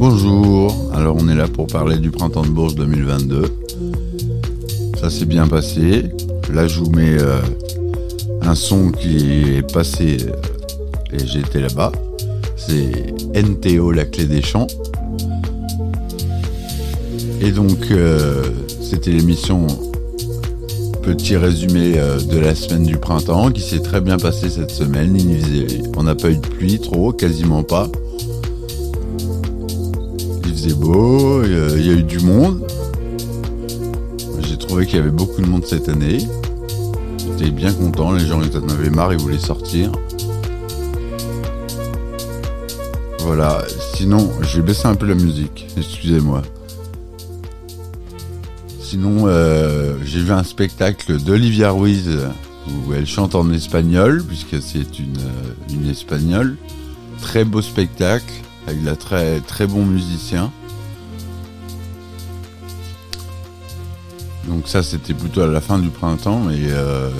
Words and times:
Bonjour, 0.00 0.92
alors 0.94 1.16
on 1.18 1.28
est 1.28 1.34
là 1.34 1.48
pour 1.48 1.66
parler 1.66 1.98
du 1.98 2.12
printemps 2.12 2.42
de 2.42 2.50
Bourges 2.50 2.76
2022. 2.76 3.46
Ça 5.00 5.10
s'est 5.10 5.24
bien 5.24 5.48
passé. 5.48 6.04
Là 6.54 6.68
je 6.68 6.78
vous 6.78 6.90
mets 6.90 7.20
euh, 7.20 7.40
un 8.42 8.54
son 8.54 8.92
qui 8.92 9.56
est 9.56 9.72
passé 9.72 10.18
euh, 10.20 11.16
et 11.16 11.26
j'étais 11.26 11.60
là-bas. 11.60 11.90
C'est 12.56 13.12
NTO, 13.34 13.90
la 13.90 14.04
clé 14.04 14.26
des 14.26 14.40
champs. 14.40 14.68
Et 17.40 17.50
donc 17.50 17.90
euh, 17.90 18.44
c'était 18.80 19.10
l'émission 19.10 19.66
petit 21.02 21.36
résumé 21.36 21.94
de 22.30 22.38
la 22.38 22.54
semaine 22.54 22.84
du 22.84 22.98
printemps 22.98 23.50
qui 23.50 23.62
s'est 23.62 23.80
très 23.80 24.00
bien 24.00 24.16
passé 24.16 24.48
cette 24.48 24.70
semaine. 24.70 25.18
On 25.96 26.04
n'a 26.04 26.14
pas 26.14 26.30
eu 26.30 26.36
de 26.36 26.46
pluie 26.46 26.78
trop, 26.78 27.12
quasiment 27.12 27.64
pas 27.64 27.90
beau, 30.74 31.42
il 31.44 31.86
y 31.86 31.90
a 31.90 31.92
eu 31.92 32.02
du 32.02 32.20
monde. 32.20 32.66
J'ai 34.40 34.56
trouvé 34.56 34.86
qu'il 34.86 34.96
y 34.96 35.00
avait 35.00 35.10
beaucoup 35.10 35.40
de 35.40 35.46
monde 35.46 35.64
cette 35.64 35.88
année. 35.88 36.18
J'étais 37.18 37.50
bien 37.50 37.72
content, 37.72 38.12
les 38.12 38.26
gens 38.26 38.40
en 38.40 38.68
avaient 38.68 38.90
marre, 38.90 39.12
ils 39.12 39.18
voulaient 39.18 39.38
sortir. 39.38 39.92
Voilà, 43.20 43.64
sinon, 43.94 44.30
je 44.42 44.56
vais 44.56 44.66
baisser 44.66 44.86
un 44.86 44.94
peu 44.94 45.06
la 45.06 45.14
musique, 45.14 45.66
excusez-moi. 45.76 46.42
Sinon, 48.80 49.24
euh, 49.26 49.96
j'ai 50.02 50.20
vu 50.20 50.32
un 50.32 50.44
spectacle 50.44 51.18
d'Olivia 51.22 51.70
Ruiz 51.70 52.08
où 52.66 52.94
elle 52.94 53.06
chante 53.06 53.34
en 53.34 53.50
espagnol, 53.52 54.24
puisque 54.26 54.62
c'est 54.62 54.98
une, 54.98 55.18
une 55.70 55.90
espagnole. 55.90 56.56
Très 57.20 57.44
beau 57.44 57.60
spectacle 57.60 58.32
avec 58.66 58.82
de 58.82 58.94
très 58.94 59.40
très 59.40 59.66
bon 59.66 59.84
musicien. 59.84 60.50
Donc 64.58 64.66
ça 64.66 64.82
c'était 64.82 65.14
plutôt 65.14 65.42
à 65.42 65.46
la 65.46 65.60
fin 65.60 65.78
du 65.78 65.88
printemps 65.88 66.50
et 66.50 66.66
euh, 66.72 67.10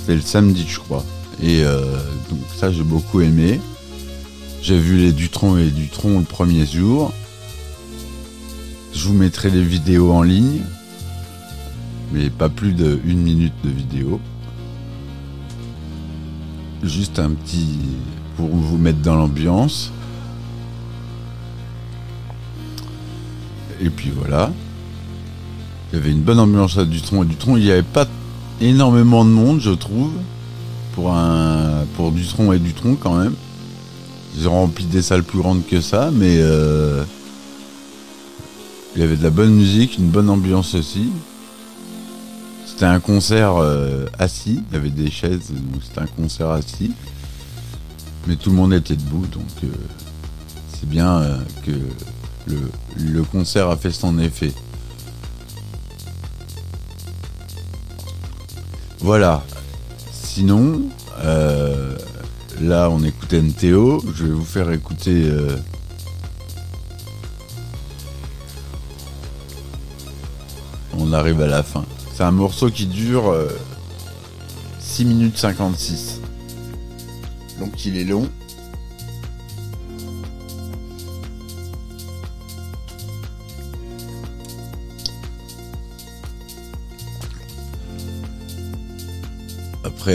c'était 0.00 0.16
le 0.16 0.20
samedi 0.20 0.66
je 0.68 0.80
crois. 0.80 1.04
Et 1.40 1.62
euh, 1.62 1.96
donc 2.28 2.40
ça 2.56 2.72
j'ai 2.72 2.82
beaucoup 2.82 3.20
aimé. 3.20 3.60
J'ai 4.62 4.80
vu 4.80 4.96
les 4.96 5.12
Dutron 5.12 5.56
et 5.56 5.70
Dutron 5.70 6.18
le 6.18 6.24
premier 6.24 6.66
jour. 6.66 7.12
Je 8.92 9.06
vous 9.06 9.14
mettrai 9.14 9.48
les 9.48 9.62
vidéos 9.62 10.10
en 10.10 10.22
ligne, 10.22 10.62
mais 12.12 12.30
pas 12.30 12.48
plus 12.48 12.72
d'une 12.72 13.22
minute 13.22 13.54
de 13.62 13.70
vidéo. 13.70 14.20
Juste 16.82 17.20
un 17.20 17.30
petit 17.30 17.78
pour 18.36 18.48
vous 18.48 18.76
mettre 18.76 19.02
dans 19.02 19.14
l'ambiance. 19.14 19.92
Et 23.80 23.88
puis 23.88 24.10
voilà. 24.10 24.50
Il 25.92 25.98
y 25.98 26.02
avait 26.02 26.10
une 26.10 26.20
bonne 26.20 26.38
ambiance 26.38 26.76
à 26.76 26.84
Dutron. 26.84 27.22
Et 27.22 27.26
Dutron, 27.26 27.56
il 27.56 27.64
n'y 27.64 27.70
avait 27.70 27.82
pas 27.82 28.06
énormément 28.60 29.24
de 29.24 29.30
monde, 29.30 29.60
je 29.60 29.70
trouve. 29.70 30.12
Pour, 30.94 31.14
un, 31.14 31.84
pour 31.96 32.10
Dutron 32.10 32.52
et 32.52 32.58
Dutron, 32.58 32.96
quand 32.96 33.16
même. 33.16 33.34
Ils 34.36 34.48
ont 34.48 34.52
rempli 34.52 34.84
des 34.84 35.02
salles 35.02 35.22
plus 35.22 35.38
grandes 35.38 35.64
que 35.66 35.80
ça, 35.80 36.10
mais 36.12 36.36
euh, 36.38 37.02
il 38.94 39.00
y 39.00 39.04
avait 39.04 39.16
de 39.16 39.22
la 39.22 39.30
bonne 39.30 39.54
musique, 39.54 39.98
une 39.98 40.08
bonne 40.08 40.28
ambiance 40.28 40.74
aussi. 40.74 41.10
C'était 42.66 42.84
un 42.84 43.00
concert 43.00 43.56
euh, 43.56 44.06
assis, 44.18 44.62
il 44.70 44.74
y 44.74 44.76
avait 44.76 44.90
des 44.90 45.10
chaises, 45.10 45.50
donc 45.50 45.82
c'était 45.82 46.00
un 46.00 46.06
concert 46.06 46.50
assis. 46.50 46.92
Mais 48.26 48.36
tout 48.36 48.50
le 48.50 48.56
monde 48.56 48.74
était 48.74 48.96
debout, 48.96 49.26
donc 49.32 49.46
euh, 49.64 49.68
c'est 50.74 50.88
bien 50.88 51.22
que 51.64 51.72
le, 52.46 53.22
concert 53.22 53.70
a 53.70 53.76
fait 53.76 53.92
son 53.92 54.18
effet. 54.18 54.52
Voilà. 59.00 59.44
Sinon, 60.12 60.82
euh, 61.20 61.96
là 62.60 62.90
on 62.90 63.02
écoutait 63.02 63.40
NTO. 63.40 64.02
Je 64.14 64.24
vais 64.24 64.32
vous 64.32 64.44
faire 64.44 64.70
écouter. 64.70 65.30
on 71.00 71.12
arrive 71.12 71.40
à 71.40 71.46
la 71.46 71.62
fin. 71.62 71.84
C'est 72.14 72.24
un 72.24 72.32
morceau 72.32 72.70
qui 72.70 72.86
dure 72.86 73.32
6 74.80 75.04
minutes 75.04 75.38
56. 75.38 76.20
Donc 77.60 77.84
il 77.84 77.96
est 77.96 78.04
long. 78.04 78.28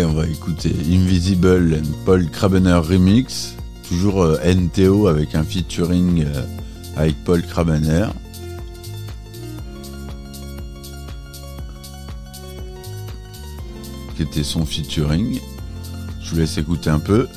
On 0.02 0.14
va 0.14 0.26
écouter 0.26 0.72
Invisible 0.90 1.76
and 1.76 2.04
Paul 2.04 2.28
Krabener 2.32 2.80
Remix. 2.84 3.56
Toujours 3.88 4.24
euh, 4.24 4.40
NTO 4.44 5.06
avec 5.06 5.36
un 5.36 5.44
featuring 5.44 6.26
euh, 6.26 6.42
avec 6.98 7.16
Paul 7.24 7.44
Krabener. 7.44 8.08
Qui 14.16 14.24
était 14.24 14.44
son 14.44 14.66
featuring. 14.66 15.40
Je 16.24 16.32
vous 16.32 16.38
laisse 16.38 16.58
écouter 16.58 16.90
un 16.90 17.00
peu. 17.00 17.28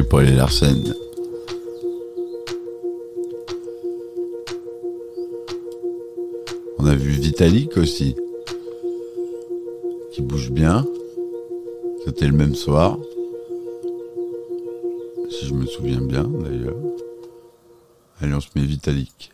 Pour 0.00 0.20
les 0.20 0.32
Larsen. 0.32 0.94
On 6.78 6.86
a 6.86 6.94
vu 6.94 7.10
Vitalik 7.10 7.76
aussi, 7.76 8.16
qui 10.12 10.22
bouge 10.22 10.50
bien. 10.50 10.86
C'était 12.06 12.26
le 12.26 12.32
même 12.32 12.54
soir, 12.54 12.98
si 15.28 15.46
je 15.46 15.52
me 15.52 15.66
souviens 15.66 16.00
bien 16.00 16.24
d'ailleurs. 16.24 16.76
Allez, 18.20 18.32
on 18.32 18.40
se 18.40 18.48
met 18.56 18.62
Vitalik. 18.62 19.30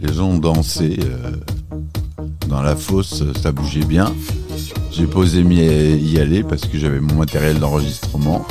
Les 0.00 0.12
gens 0.14 0.30
ont 0.30 0.38
dansé. 0.38 0.98
Euh, 1.00 1.55
dans 2.48 2.62
la 2.62 2.76
fosse, 2.76 3.22
ça 3.42 3.52
bougeait 3.52 3.84
bien. 3.84 4.14
J'ai 4.90 5.06
posé 5.06 5.42
y 5.42 6.18
aller 6.18 6.42
parce 6.42 6.62
que 6.62 6.78
j'avais 6.78 7.00
mon 7.00 7.14
matériel 7.14 7.58
d'enregistrement. 7.58 8.46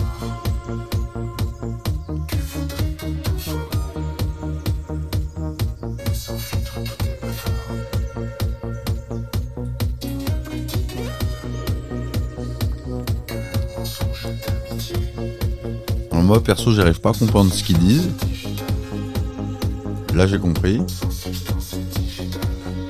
moi 16.26 16.42
perso 16.42 16.72
j'arrive 16.72 17.00
pas 17.00 17.12
à 17.12 17.14
comprendre 17.14 17.54
ce 17.54 17.64
qu'ils 17.64 17.78
disent. 17.78 18.10
Là 20.16 20.26
j'ai 20.26 20.40
compris. 20.40 20.82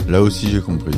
Là 0.07 0.21
aussi 0.21 0.49
j'ai 0.49 0.61
compris. 0.61 0.93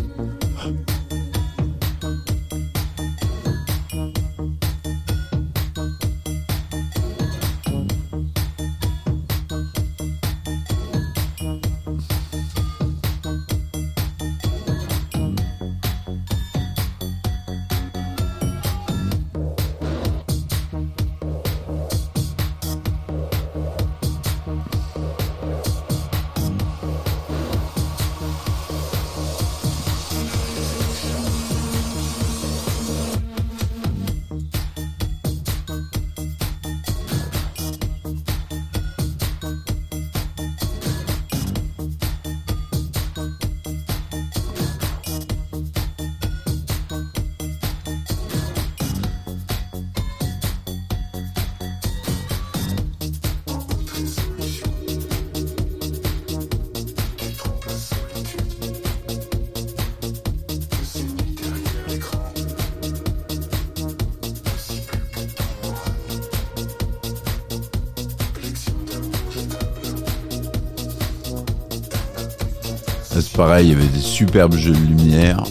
Il 73.62 73.70
y 73.70 73.72
avait 73.74 73.88
des 73.88 74.02
superbes 74.02 74.56
jeux 74.56 74.74
de 74.74 74.78
lumière. 74.78 75.44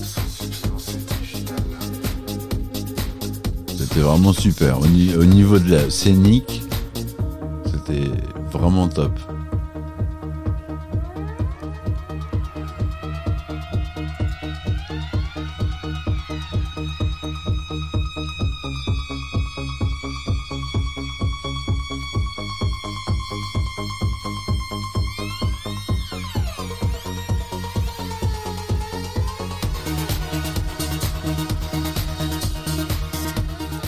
C'était 3.76 4.00
vraiment 4.00 4.32
super. 4.32 4.78
Au, 4.80 4.86
niveau 5.24 5.58
de 5.58 5.70
la 5.70 5.90
scénique, 5.90 6.62
c'était 7.64 8.10
vraiment 8.52 8.88
top. 8.88 9.12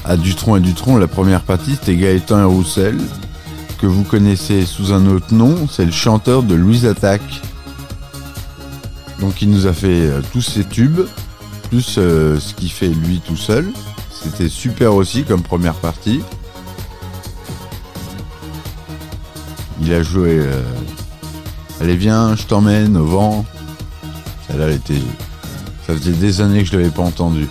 À 0.08 0.16
Dutron 0.16 0.56
et 0.56 0.60
Dutron, 0.60 0.96
la 0.96 1.06
première 1.06 1.42
partie, 1.42 1.72
c'était 1.74 1.94
Gaëtan 1.94 2.48
Roussel, 2.48 2.98
que 3.78 3.86
vous 3.86 4.04
connaissez 4.04 4.64
sous 4.64 4.94
un 4.94 5.06
autre 5.06 5.34
nom, 5.34 5.68
c'est 5.70 5.84
le 5.84 5.92
chanteur 5.92 6.42
de 6.42 6.54
Louise 6.54 6.86
Attaque. 6.86 7.42
Donc 9.20 9.42
il 9.42 9.50
nous 9.50 9.66
a 9.66 9.74
fait 9.74 10.06
euh, 10.06 10.22
tous 10.32 10.40
ses 10.40 10.64
tubes, 10.64 11.00
plus 11.68 11.96
euh, 11.98 12.40
ce 12.40 12.54
qu'il 12.54 12.70
fait 12.70 12.88
lui 12.88 13.20
tout 13.20 13.36
seul. 13.36 13.70
C'était 14.10 14.48
super 14.48 14.94
aussi 14.94 15.24
comme 15.24 15.42
première 15.42 15.74
partie. 15.74 16.22
Il 19.82 19.92
a 19.92 20.02
joué 20.02 20.38
euh, 20.38 20.62
Allez 21.82 21.96
viens, 21.96 22.34
je 22.34 22.44
t'emmène 22.44 22.96
au 22.96 23.04
vent. 23.04 23.44
Ça 24.48 25.94
faisait 25.94 26.12
des 26.12 26.40
années 26.40 26.62
que 26.62 26.70
je 26.70 26.76
l'avais 26.76 26.90
pas 26.90 27.02
entendu. 27.02 27.46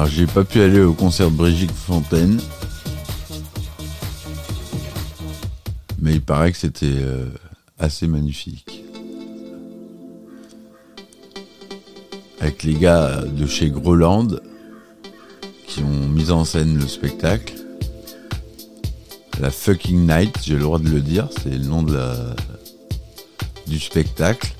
Alors 0.00 0.10
j'ai 0.10 0.24
pas 0.24 0.44
pu 0.44 0.62
aller 0.62 0.80
au 0.80 0.94
concert 0.94 1.30
de 1.30 1.36
Brigitte 1.36 1.70
Fontaine. 1.72 2.40
Mais 5.98 6.12
il 6.14 6.22
paraît 6.22 6.52
que 6.52 6.56
c'était 6.56 6.86
euh, 6.86 7.26
assez 7.78 8.06
magnifique. 8.06 8.82
Avec 12.40 12.62
les 12.62 12.76
gars 12.76 13.24
de 13.26 13.44
chez 13.44 13.68
Groland 13.68 14.28
qui 15.66 15.80
ont 15.82 16.08
mis 16.08 16.30
en 16.30 16.46
scène 16.46 16.78
le 16.78 16.88
spectacle. 16.88 17.52
La 19.38 19.50
fucking 19.50 20.06
night, 20.06 20.34
j'ai 20.42 20.54
le 20.54 20.60
droit 20.60 20.78
de 20.78 20.88
le 20.88 21.02
dire, 21.02 21.28
c'est 21.42 21.50
le 21.50 21.66
nom 21.66 21.82
de 21.82 21.98
du 23.66 23.78
spectacle. 23.78 24.54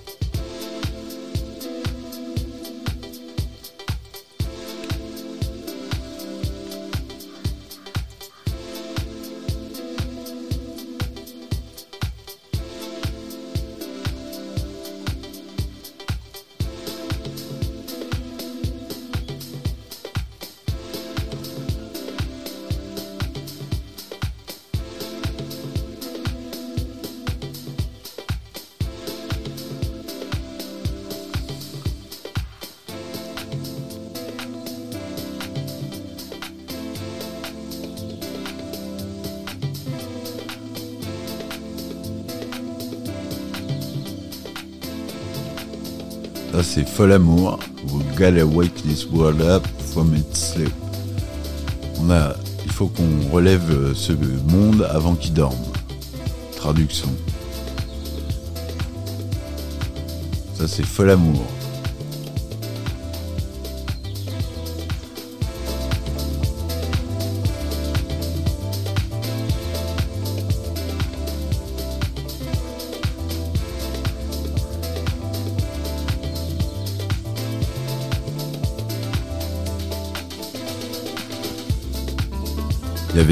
Ça, 46.53 46.65
c'est 46.65 46.89
Fol 46.89 47.13
Amour. 47.13 47.61
We 47.93 48.03
gotta 48.17 48.45
wake 48.45 48.75
this 48.83 49.07
world 49.07 49.41
up 49.41 49.65
from 49.93 50.15
its 50.15 50.53
sleep. 50.53 50.73
On 52.01 52.11
a, 52.11 52.35
il 52.65 52.73
faut 52.73 52.89
qu'on 52.89 53.31
relève 53.33 53.71
euh, 53.71 53.95
ce 53.95 54.13
monde 54.51 54.87
avant 54.91 55.15
qu'il 55.15 55.33
dorme. 55.33 55.55
Traduction. 56.57 57.09
Ça, 60.55 60.67
c'est 60.67 60.85
Fol 60.85 61.11
Amour. 61.11 61.45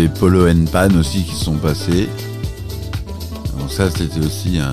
Polo 0.07 0.49
and 0.49 0.67
Pan 0.71 0.95
aussi 0.97 1.25
qui 1.25 1.35
sont 1.35 1.57
passés. 1.57 2.09
Ça 3.69 3.91
c'était 3.91 4.25
aussi 4.25 4.59
une 4.59 4.73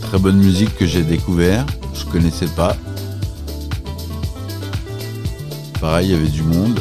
très 0.00 0.18
bonne 0.18 0.38
musique 0.38 0.74
que 0.76 0.86
j'ai 0.86 1.02
découvert. 1.02 1.64
Je 1.94 2.04
connaissais 2.06 2.48
pas. 2.48 2.76
Pareil, 5.80 6.08
il 6.08 6.12
y 6.12 6.14
avait 6.16 6.28
du 6.28 6.42
monde. 6.42 6.80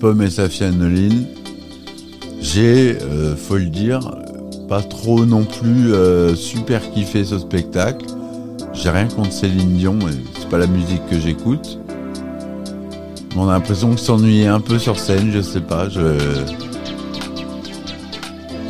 Pomme 0.00 0.22
et 0.22 0.30
Safia 0.30 0.70
Noline. 0.70 1.26
J'ai, 2.40 2.98
euh, 3.02 3.34
faut 3.34 3.56
le 3.56 3.66
dire, 3.66 4.00
pas 4.68 4.82
trop 4.82 5.24
non 5.24 5.44
plus 5.44 5.92
euh, 5.92 6.34
super 6.34 6.90
kiffé 6.92 7.24
ce 7.24 7.38
spectacle. 7.38 8.06
J'ai 8.72 8.90
rien 8.90 9.08
contre 9.08 9.32
Céline 9.32 9.76
Dion, 9.76 9.98
c'est 10.38 10.48
pas 10.48 10.58
la 10.58 10.68
musique 10.68 11.04
que 11.10 11.18
j'écoute. 11.18 11.80
On 13.36 13.48
a 13.48 13.52
l'impression 13.52 13.94
que 13.94 14.00
s'ennuyer 14.00 14.46
un 14.46 14.60
peu 14.60 14.78
sur 14.78 14.98
scène, 14.98 15.30
je 15.32 15.40
sais 15.40 15.60
pas. 15.60 15.88
Je... 15.88 16.00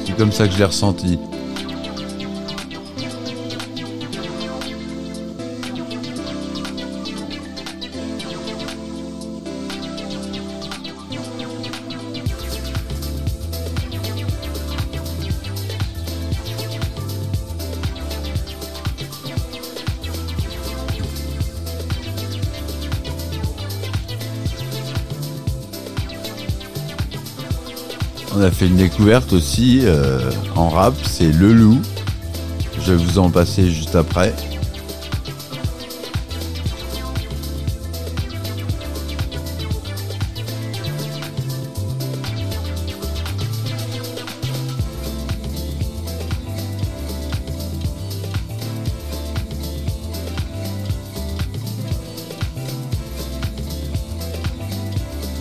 C'est 0.04 0.16
comme 0.16 0.32
ça 0.32 0.46
que 0.46 0.54
je 0.54 0.58
l'ai 0.58 0.64
ressenti. 0.64 1.18
Fait 28.58 28.66
une 28.66 28.76
découverte 28.76 29.32
aussi 29.34 29.82
euh, 29.84 30.32
en 30.56 30.68
rap, 30.68 30.94
c'est 31.04 31.30
Le 31.30 31.52
Loup. 31.52 31.80
Je 32.80 32.92
vais 32.92 33.04
vous 33.04 33.20
en 33.20 33.30
passer 33.30 33.70
juste 33.70 33.94
après. 33.94 34.34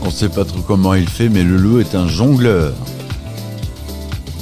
On 0.03 0.11
sait 0.11 0.29
pas 0.29 0.45
trop 0.45 0.61
comment 0.61 0.93
il 0.93 1.09
fait, 1.09 1.29
mais 1.29 1.43
le 1.43 1.57
loup 1.57 1.79
est 1.79 1.95
un 1.95 2.07
jongleur. 2.07 2.73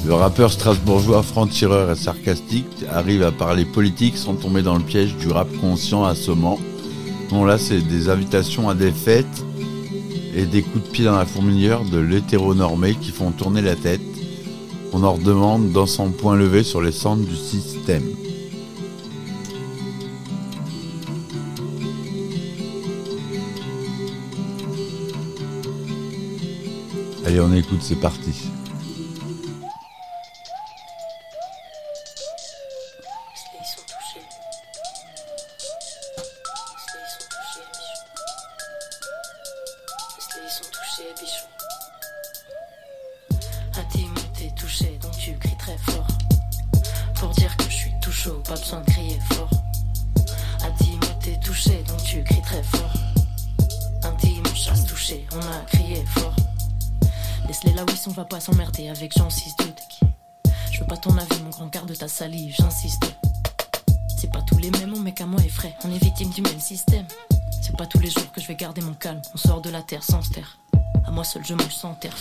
Le 0.05 0.13
rappeur 0.13 0.51
strasbourgeois 0.51 1.23
franc-tireur 1.23 1.89
et 1.89 1.95
sarcastique 1.95 2.85
arrive 2.91 3.23
à 3.23 3.31
parler 3.31 3.65
politique 3.65 4.17
sans 4.17 4.35
tomber 4.35 4.61
dans 4.61 4.77
le 4.77 4.83
piège 4.83 5.15
du 5.17 5.29
rap 5.29 5.47
conscient 5.59 6.05
assommant. 6.05 6.59
Bon 7.31 7.43
là 7.43 7.57
c'est 7.57 7.81
des 7.81 8.07
invitations 8.07 8.69
à 8.69 8.75
des 8.75 8.91
fêtes 8.91 9.43
et 10.35 10.45
des 10.45 10.61
coups 10.61 10.85
de 10.85 10.89
pied 10.91 11.05
dans 11.05 11.17
la 11.17 11.25
fourmilière 11.25 11.83
de 11.85 11.97
l'hétéronormé 11.97 12.93
qui 12.93 13.09
font 13.09 13.31
tourner 13.31 13.63
la 13.63 13.75
tête. 13.75 13.99
On 14.93 15.03
en 15.03 15.13
redemande 15.13 15.71
dans 15.71 15.87
son 15.87 16.11
point 16.11 16.35
levé 16.35 16.61
sur 16.61 16.83
les 16.83 16.91
centres 16.91 17.25
du 17.25 17.35
système. 17.35 18.03
Allez, 27.25 27.39
on 27.39 27.51
écoute, 27.53 27.79
c'est 27.81 27.99
parti. 27.99 28.51
Laisse-les 57.55 57.73
là 57.73 57.83
où 57.83 57.89
ils 57.89 57.97
sont, 57.97 58.11
va 58.11 58.25
pas 58.25 58.41
s'emmerder 58.41 58.89
avec 58.89 59.17
Jean 59.17 59.29
6 59.29 59.55
doute. 59.55 60.11
Je 60.73 60.81
veux 60.81 60.87
pas 60.87 60.97
ton 60.97 61.17
avis, 61.17 61.41
mon 61.41 61.51
grand 61.51 61.69
quart 61.69 61.85
de 61.85 61.95
ta 61.95 62.09
salive, 62.09 62.53
j'insiste. 62.53 63.15
C'est 64.19 64.29
pas 64.29 64.41
tous 64.41 64.57
les 64.57 64.71
mêmes, 64.71 64.89
mon 64.89 64.99
mec 64.99 65.21
à 65.21 65.25
moi 65.25 65.39
est 65.39 65.47
frais. 65.47 65.73
On 65.85 65.93
est 65.93 66.03
victime 66.03 66.29
du 66.31 66.41
même 66.41 66.59
système. 66.59 67.05
C'est 67.61 67.77
pas 67.77 67.85
tous 67.85 67.99
les 67.99 68.09
jours 68.09 68.29
que 68.33 68.41
je 68.41 68.47
vais 68.47 68.55
garder 68.55 68.81
mon 68.81 68.93
calme. 68.93 69.21
On 69.33 69.37
sort 69.37 69.61
de 69.61 69.69
la 69.69 69.81
terre 69.81 70.03
sans 70.03 70.21
se 70.21 70.31
taire. 70.31 70.59
À 71.07 71.11
moi 71.11 71.23
seul, 71.23 71.45
je 71.45 71.53
mange 71.53 71.73
sans 71.73 71.93
terre. 71.93 72.17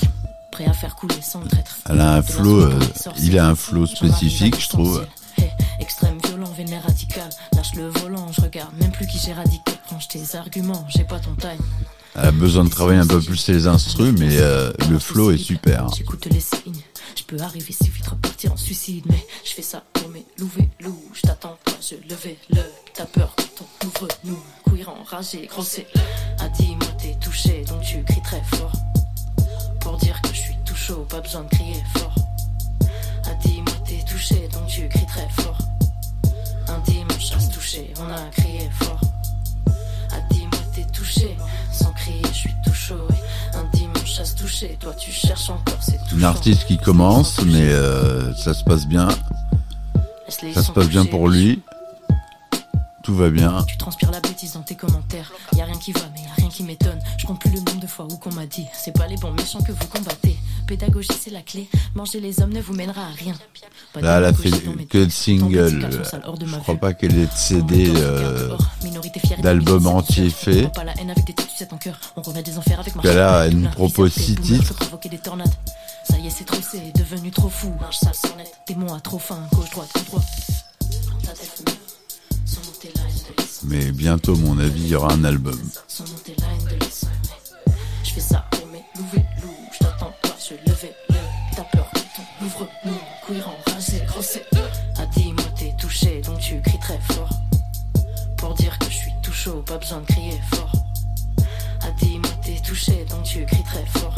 Prêt 0.53 0.67
à 0.67 0.73
faire 0.73 0.95
couler 0.95 1.21
sans 1.21 1.41
traître. 1.41 1.81
Elle 1.91 2.01
a 2.01 2.15
un 2.15 2.23
flow, 2.23 2.61
euh, 2.61 2.79
les 3.17 3.27
il 3.27 3.37
a 3.37 3.49
un 3.49 3.57
flow 3.57 3.87
spécifique, 3.87 4.61
je 4.61 4.69
trouve. 4.69 5.05
Hey, 5.37 5.51
extrême, 5.81 6.19
violent, 6.29 6.53
vénère 6.57 6.85
radical. 6.85 7.29
Lâche 7.57 7.75
le 7.75 7.89
volant, 7.89 8.31
je 8.31 8.41
regarde 8.41 8.73
même 8.77 8.93
plus 8.93 9.09
qui 9.09 9.19
j'ai 9.19 9.33
radiqué. 9.33 9.73
Range 9.91 10.07
tes 10.07 10.37
arguments, 10.37 10.85
j'ai 10.91 11.03
pas 11.03 11.19
ton 11.19 11.35
time. 11.35 11.59
Elle 12.17 12.27
a 12.27 12.31
besoin 12.31 12.65
de 12.65 12.71
travailler 12.71 13.01
un 13.01 13.07
peu 13.07 13.21
plus 13.21 13.49
les 13.49 13.67
instrus, 13.67 14.15
mais 14.19 14.37
euh, 14.39 14.73
le 14.89 14.99
flow 14.99 15.33
est 15.33 15.39
super. 15.39 15.89
J'écoute 15.97 16.27
les 16.27 16.41
signes. 16.41 16.83
Je 17.17 17.23
peux 17.25 17.41
arriver 17.43 17.73
si 17.73 17.89
vite 17.89 18.07
repartir 18.07 18.53
en 18.53 18.57
suicide, 18.57 19.05
mais 19.09 19.27
je 19.45 19.53
fais 19.53 19.63
ça 19.63 19.83
pour 19.93 20.09
mes 20.11 20.25
louver 20.39 20.69
loup. 20.81 21.03
Je 21.13 21.23
t'attends, 21.23 21.59
toi, 21.65 21.75
je 21.81 21.97
levais 22.09 22.37
le. 22.51 22.63
T'as 22.95 23.07
peur 23.07 23.35
quand 23.37 23.65
on 23.83 23.87
ouvre 23.87 24.09
nous. 24.25 24.39
Courir 24.63 24.91
enragé, 24.91 25.47
grossé. 25.47 25.87
Dit, 26.59 26.77
moi 26.77 26.89
t'es 26.99 27.17
touché, 27.21 27.65
donc 27.67 27.83
tu 27.83 28.05
cries 28.05 28.23
très 28.23 28.43
fort. 28.57 28.73
Pour 29.81 29.97
dire 29.97 30.21
que 30.23 30.29
je 30.29 30.41
suis 30.41 30.57
tout 30.65 30.77
chaud, 30.77 31.07
pas 31.09 31.21
besoin 31.21 31.43
de 31.43 31.49
crier 31.49 31.83
fort. 31.97 32.15
Dit, 33.45 33.61
moi 33.63 33.75
t'es 33.85 34.05
touché, 34.09 34.49
donc 34.53 34.69
tu 34.69 34.89
cries 34.89 35.07
très 35.07 35.29
fort. 35.43 35.59
Un 36.69 36.79
dimanche 36.91 37.27
chasse 37.27 37.51
touché, 37.51 37.93
on 37.99 38.13
a 38.13 38.21
crié 38.31 38.54
toi 44.85 44.95
tu 44.95 45.11
cherches 45.11 45.49
encore, 45.49 45.79
c'est 45.81 45.99
tout 46.09 46.17
Une 46.17 46.25
artiste 46.25 46.67
qui 46.67 46.77
commence, 46.77 47.43
mais 47.47 47.71
euh, 47.71 48.35
ça 48.35 48.53
se 48.53 48.63
passe 48.63 48.87
bien. 48.87 49.09
Ça 50.29 50.63
se 50.63 50.71
passe 50.73 50.89
bien 50.89 51.07
pour 51.07 51.29
lui. 51.29 51.63
Tout 53.03 53.15
va 53.15 53.31
bien. 53.31 53.65
Tu 53.67 53.79
transpires 53.79 54.11
la 54.11 54.21
bêtise 54.21 54.53
dans 54.53 54.63
tes 54.63 54.75
commentaires. 54.75 55.33
Rien 55.75 55.81
qui 55.81 55.93
va, 55.93 56.03
mais 56.15 56.21
y 56.21 56.27
a 56.27 56.35
rien 56.37 56.49
qui 56.49 56.63
m'étonne. 56.63 57.01
Je 57.19 57.27
compte 57.27 57.41
plus 57.41 57.51
le 57.51 57.57
nombre 57.57 57.81
de 57.81 57.87
fois 57.89 58.07
où 58.09 58.17
qu'on 58.17 58.33
m'a 58.33 58.47
dit. 58.47 58.65
C'est 58.73 58.97
pas 58.97 59.09
les 59.09 59.17
bons 59.17 59.33
méchants 59.33 59.61
que 59.61 59.73
vous 59.73 59.89
combattez. 59.89 60.37
Pédagogie, 60.69 61.09
c'est 61.21 61.33
la 61.33 61.43
clé. 61.43 61.69
Manger 61.97 62.21
les 62.21 62.41
hommes 62.41 62.53
ne 62.53 62.61
vous 62.61 62.75
mènera 62.75 63.01
à 63.01 63.11
rien. 63.11 63.35
Pas 63.93 64.01
Là, 64.01 64.19
elle 64.19 64.25
a 64.27 64.33
fait 64.33 64.51
que 64.87 64.99
le 64.99 65.11
single. 65.11 65.91
Je 66.47 66.59
crois 66.59 66.77
pas 66.77 66.95
qu'elle 66.95 67.19
ait 67.19 67.27
de 67.27 67.33
CD 67.35 67.93
euh, 67.97 68.57
d'album 69.43 69.89
entier 69.89 70.31
fait. 70.31 70.71
Que 73.03 73.09
là, 73.09 73.47
elle 73.47 73.59
nous 73.59 73.71
propose 73.71 74.13
six 74.13 74.37
titres. 74.37 74.75
Ça 76.05 76.19
y 76.19 76.27
est, 76.29 76.31
c'est 76.31 76.45
trop, 76.45 76.61
c'est 76.63 76.97
devenu 76.97 77.33
trop 77.33 77.49
fou. 77.49 77.73
Démon 78.69 78.95
à 78.95 79.01
trop 79.01 79.19
faim, 79.19 79.41
gauche, 79.53 79.71
droite, 79.71 79.91
tout 79.93 80.21
Mais 83.67 83.93
bientôt, 83.93 84.37
mon 84.37 84.59
avis, 84.59 84.83
il 84.83 84.89
y 84.89 84.95
aura 84.95 85.13
un 85.13 85.25
album. 85.25 85.59
Pas 99.67 99.79
besoin 99.79 100.01
de 100.01 100.07
crier 100.07 100.41
fort. 100.53 100.73
A 101.83 101.91
dit, 102.01 102.19
moi 102.19 102.31
touché, 102.65 103.05
donc 103.09 103.25
tu 103.25 103.45
cries 103.47 103.63
très 103.65 103.87
fort. 103.87 104.15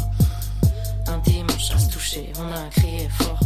Un 1.06 1.18
dimanche 1.18 1.70
à 1.70 1.78
toucher, 1.90 2.32
on 2.38 2.52
a 2.52 2.68
crié 2.70 3.08
fort. 3.08 3.40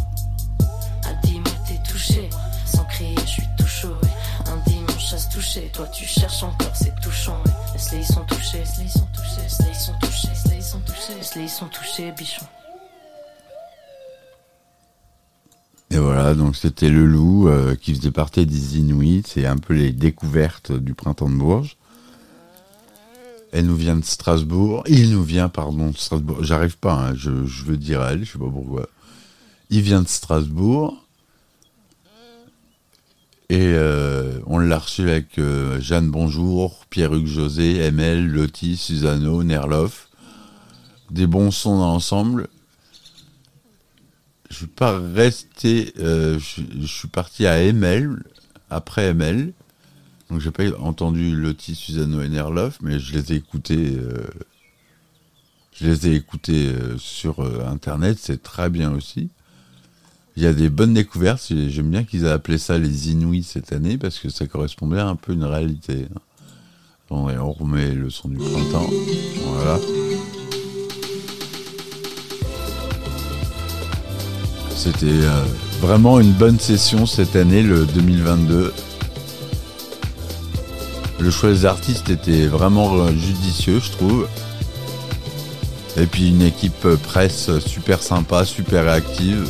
A 1.05 1.13
dit, 1.27 1.41
moi 1.41 1.53
touché, 1.89 2.29
sans 2.65 2.85
crier, 2.85 3.15
je 3.27 3.31
suis 3.31 3.50
à 5.13 5.19
se 5.19 5.29
toucher, 5.31 5.71
toi 5.73 5.87
tu 5.89 6.05
cherches 6.05 6.43
encore. 6.43 6.73
Et 15.93 15.99
voilà, 15.99 16.35
donc 16.35 16.55
c'était 16.55 16.89
le 16.89 17.05
loup 17.05 17.49
euh, 17.49 17.75
qui 17.75 17.95
faisait 17.95 18.13
partie 18.13 18.47
des 18.47 18.79
Inuits. 18.79 19.25
C'est 19.27 19.47
un 19.47 19.57
peu 19.57 19.75
les 19.75 19.91
découvertes 19.91 20.71
du 20.71 20.95
printemps 20.95 21.29
de 21.29 21.35
Bourges. 21.35 21.77
Elle 23.53 23.67
nous 23.67 23.75
vient 23.75 23.97
de 23.97 24.05
Strasbourg. 24.05 24.85
Il 24.87 25.11
nous 25.11 25.25
vient, 25.25 25.49
pardon, 25.49 25.91
de 25.91 25.97
Strasbourg. 25.97 26.45
J'arrive 26.45 26.79
pas, 26.79 26.95
hein, 26.95 27.15
je, 27.17 27.45
je 27.45 27.65
veux 27.65 27.77
dire 27.77 28.03
elle, 28.05 28.25
je 28.25 28.33
sais 28.33 28.39
pas 28.39 28.51
pourquoi. 28.51 28.89
Il 29.71 29.83
vient 29.83 30.03
de 30.03 30.09
Strasbourg. 30.09 31.05
Et 33.51 33.73
euh, 33.75 34.39
on 34.47 34.59
l'a 34.59 34.79
reçu 34.79 35.11
avec 35.11 35.37
euh, 35.41 35.81
Jeanne 35.81 36.09
Bonjour, 36.09 36.87
Pierre-Hugues 36.89 37.27
José, 37.27 37.79
ML, 37.79 38.25
Lotti, 38.25 38.77
Susano, 38.77 39.43
Nerloff. 39.43 40.09
Des 41.11 41.27
bons 41.27 41.51
sons 41.51 41.77
dans 41.79 41.89
l'ensemble. 41.89 42.47
Je 44.51 44.57
suis 44.59 44.67
pas 44.69 44.97
resté. 45.01 45.93
euh, 45.99 46.39
je, 46.39 46.87
suis 46.87 47.09
parti 47.09 47.45
à 47.49 47.61
ML, 47.61 48.23
après 48.71 49.07
ML. 49.07 49.53
Donc 50.31 50.41
j'ai 50.41 50.53
pas 50.53 50.71
entendu 50.79 51.35
Lotti, 51.35 51.75
Susano 51.75 52.23
et 52.23 52.29
Nerloff, 52.29 52.79
mais 52.81 53.01
je 53.01 53.15
les 53.15 53.33
ai 53.33 53.37
écoutés. 53.39 53.99
je 55.73 55.89
les 55.89 56.07
ai 56.07 56.15
écoutés 56.15 56.73
sur 56.99 57.41
internet, 57.67 58.17
c'est 58.21 58.45
très 58.45 58.71
bien 58.71 58.93
aussi. 58.93 59.29
Il 60.37 60.43
y 60.43 60.47
a 60.47 60.53
des 60.53 60.69
bonnes 60.71 60.95
découvertes. 60.95 61.53
J'aime 61.69 61.91
bien 61.91 62.05
qu'ils 62.05 62.25
aient 62.25 62.31
appelé 62.31 62.59
ça 62.59 62.79
les 62.79 63.11
Inuits 63.11 63.43
cette 63.43 63.73
année 63.73 63.99
parce 63.99 64.19
que 64.19 64.29
ça 64.31 64.47
correspondait 64.47 65.01
un 65.01 65.17
peu 65.17 65.33
à 65.33 65.35
une 65.35 65.45
réalité. 65.45 66.07
hein. 66.15 66.21
On 67.11 67.53
remet 67.53 67.91
le 67.91 68.09
son 68.09 68.29
du 68.29 68.37
printemps. 68.37 68.89
Voilà. 69.45 69.81
C'était 74.77 75.07
euh, 75.07 75.45
vraiment 75.81 76.21
une 76.21 76.33
bonne 76.33 76.59
session 76.59 77.05
cette 77.07 77.35
année, 77.37 77.63
le 77.63 77.85
2022. 77.85 78.73
Le 81.19 81.31
choix 81.31 81.51
des 81.51 81.67
artistes 81.67 82.09
était 82.09 82.47
vraiment 82.47 82.95
euh, 82.95 83.11
judicieux, 83.11 83.81
je 83.81 83.91
trouve. 83.91 84.29
Et 85.97 86.07
puis 86.07 86.29
une 86.29 86.43
équipe 86.43 86.87
presse 87.03 87.59
super 87.59 88.03
sympa, 88.03 88.45
super 88.45 88.85
réactive. 88.85 89.47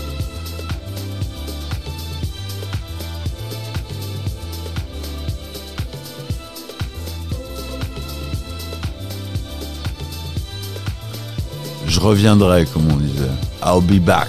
Reviendrai, 12.00 12.64
comme 12.66 12.90
on 12.90 12.96
disait. 12.96 13.30
I'll 13.62 13.80
be 13.80 13.98
back. 13.98 14.28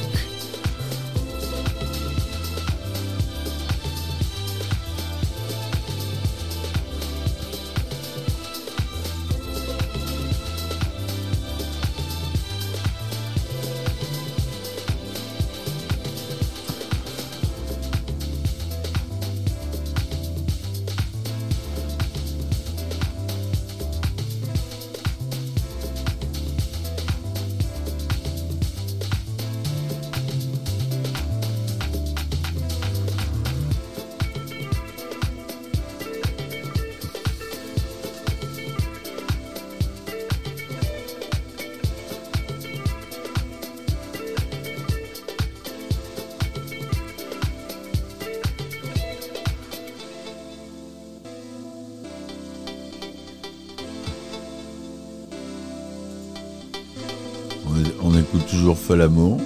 Écoute 58.91 58.99
toujours 58.99 58.99
Fol 58.99 59.01
Amour, 59.01 59.41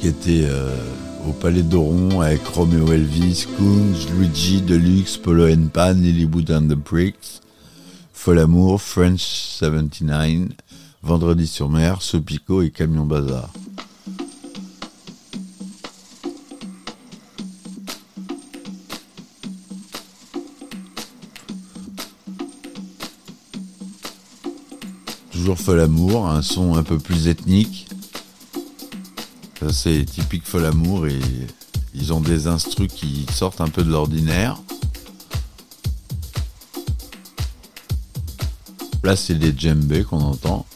qui 0.00 0.08
était 0.08 0.44
euh, 0.44 0.76
au 1.28 1.32
Palais 1.32 1.62
d'Oron 1.62 2.20
avec 2.20 2.46
Romeo 2.46 2.92
Elvis, 2.92 3.46
Kungs, 3.56 4.16
Luigi, 4.16 4.60
Deluxe, 4.60 5.16
Polo 5.16 5.46
and 5.48 5.68
Pan, 5.72 5.94
Lilywood 5.94 6.50
and 6.50 6.68
the 6.68 6.76
Pricks, 6.76 7.40
Fol 8.12 8.38
Amour, 8.38 8.80
French 8.80 9.20
79, 9.20 10.50
Vendredi 11.02 11.46
sur 11.46 11.68
mer, 11.68 12.00
Sopico 12.00 12.62
et 12.62 12.70
Camion 12.70 13.06
Bazar. 13.06 13.50
Toujours 25.54 25.66
Fol 25.66 25.80
Amour, 25.80 26.28
un 26.28 26.42
son 26.42 26.74
un 26.74 26.82
peu 26.82 26.98
plus 26.98 27.28
ethnique. 27.28 27.86
Ça 29.60 29.72
c'est 29.72 30.04
typique 30.04 30.44
Fol 30.44 30.64
Amour 30.64 31.06
et 31.06 31.20
ils 31.94 32.12
ont 32.12 32.20
des 32.20 32.48
instrus 32.48 32.92
qui 32.92 33.24
sortent 33.32 33.60
un 33.60 33.68
peu 33.68 33.84
de 33.84 33.90
l'ordinaire. 33.90 34.60
Là 39.04 39.14
c'est 39.14 39.36
des 39.36 39.54
djembés 39.56 40.02
qu'on 40.02 40.22
entend. 40.22 40.66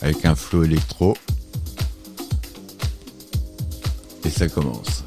Avec 0.00 0.24
un 0.24 0.34
flow 0.34 0.64
électro. 0.64 1.14
Et 4.24 4.30
ça 4.30 4.48
commence. 4.48 5.01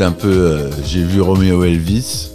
Un 0.00 0.12
peu, 0.12 0.28
euh, 0.28 0.70
j'ai 0.84 1.02
vu 1.02 1.20
Romeo 1.20 1.64
Elvis. 1.64 2.30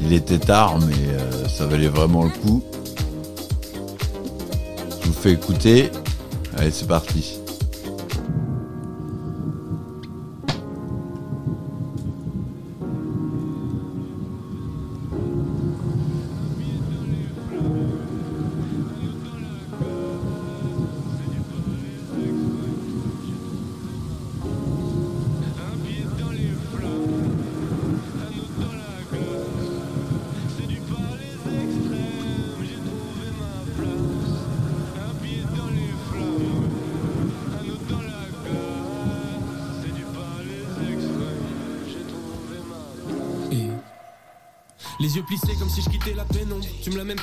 Il 0.00 0.14
était 0.14 0.38
tard, 0.38 0.78
mais 0.78 0.94
euh, 0.94 1.46
ça 1.46 1.66
valait 1.66 1.88
vraiment 1.88 2.24
le 2.24 2.30
coup. 2.30 2.64
Je 5.02 5.08
vous 5.08 5.12
fais 5.12 5.32
écouter. 5.32 5.90
Allez, 6.56 6.70
c'est 6.70 6.88
parti. 6.88 7.37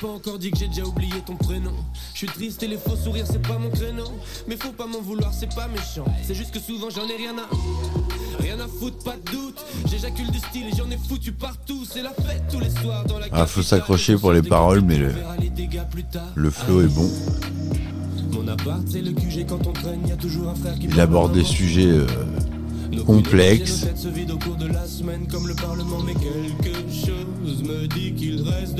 Pas 0.06 0.12
encore 0.12 0.38
dit 0.38 0.52
que 0.52 0.58
j'ai 0.58 0.68
déjà 0.68 0.84
oublié 0.84 1.16
ton 1.26 1.36
prénom. 1.36 1.72
Je 2.14 2.20
suis 2.20 2.28
triste 2.28 2.62
et 2.64 2.68
les 2.68 2.78
faux 2.78 2.96
sourires, 2.96 3.26
c'est 3.26 3.42
pas 3.42 3.58
mon 3.58 3.70
créneau. 3.70 4.06
Mais 4.48 4.56
faut 4.56 4.72
pas 4.72 4.86
m'en 4.86 5.02
vouloir, 5.02 5.34
c'est 5.34 5.54
pas 5.54 5.68
méchant. 5.68 6.06
C'est 6.24 6.36
juste 6.36 6.52
que 6.52 6.60
souvent 6.60 6.90
j'en 6.90 7.08
ai 7.08 7.16
rien 7.18 7.36
à. 7.38 8.42
Rien 8.42 8.60
à 8.60 8.68
foutre, 8.68 9.04
pas 9.04 9.16
de 9.16 9.32
doute. 9.32 9.66
J'éjacule 9.90 10.30
du 10.30 10.40
style 10.40 10.68
et 10.68 10.76
j'en 10.76 10.90
ai 10.92 10.98
foutu 10.98 11.32
partout. 11.32 11.86
C'est 11.90 12.04
la 12.04 12.12
fête 12.12 12.44
tous 12.52 12.60
les 12.60 12.70
soirs 12.70 13.04
dans 13.06 13.18
la 13.18 13.26
Ah, 13.32 13.48
faut 13.48 13.64
s'accrocher 13.64 14.16
pour 14.16 14.32
les 14.32 14.44
paroles, 14.44 14.82
mais 14.82 14.98
le, 14.98 15.12
le 16.36 16.50
flow 16.52 16.82
est 16.82 16.94
bon. 16.94 17.10
Mon 18.32 18.48
appart, 18.48 18.82
c'est 18.88 19.02
le 19.02 19.12
QG 19.12 19.48
quand 19.48 19.66
on 19.66 19.74
traîne, 19.74 20.08
y 20.08 20.12
a 20.12 20.18
toujours 20.18 20.50
un 20.50 20.56
frère 20.56 20.78
qui 20.78 20.88
Il 20.88 21.00
aborde 21.00 21.34
des 21.34 21.44
sujets 21.44 21.88
euh, 21.88 22.06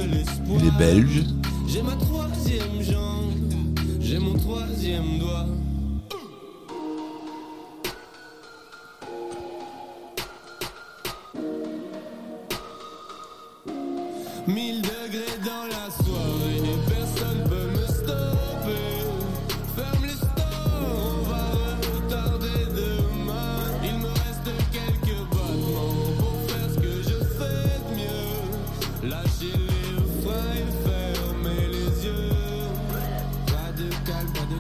l'espoir. 0.04 0.60
Il 0.62 0.68
est 0.68 0.78
belge. 0.78 1.24
J'ai 1.68 1.82
ma 1.82 1.96
troisième 1.96 2.82
jambe, 2.82 3.34
j'ai 4.00 4.20
mon 4.20 4.34
troisième 4.34 5.20
doigt. 5.20 5.48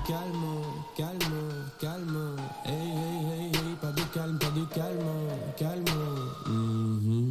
Calme, 0.05 0.61
calme, 0.95 1.69
calme. 1.79 2.35
Hey, 2.65 2.73
hey, 2.73 3.25
hey, 3.25 3.45
hey, 3.47 3.75
pas 3.81 3.91
de 3.91 4.01
calme, 4.13 4.37
pas 4.37 4.51
de 4.51 4.65
calme, 4.65 4.99
calme. 5.57 5.85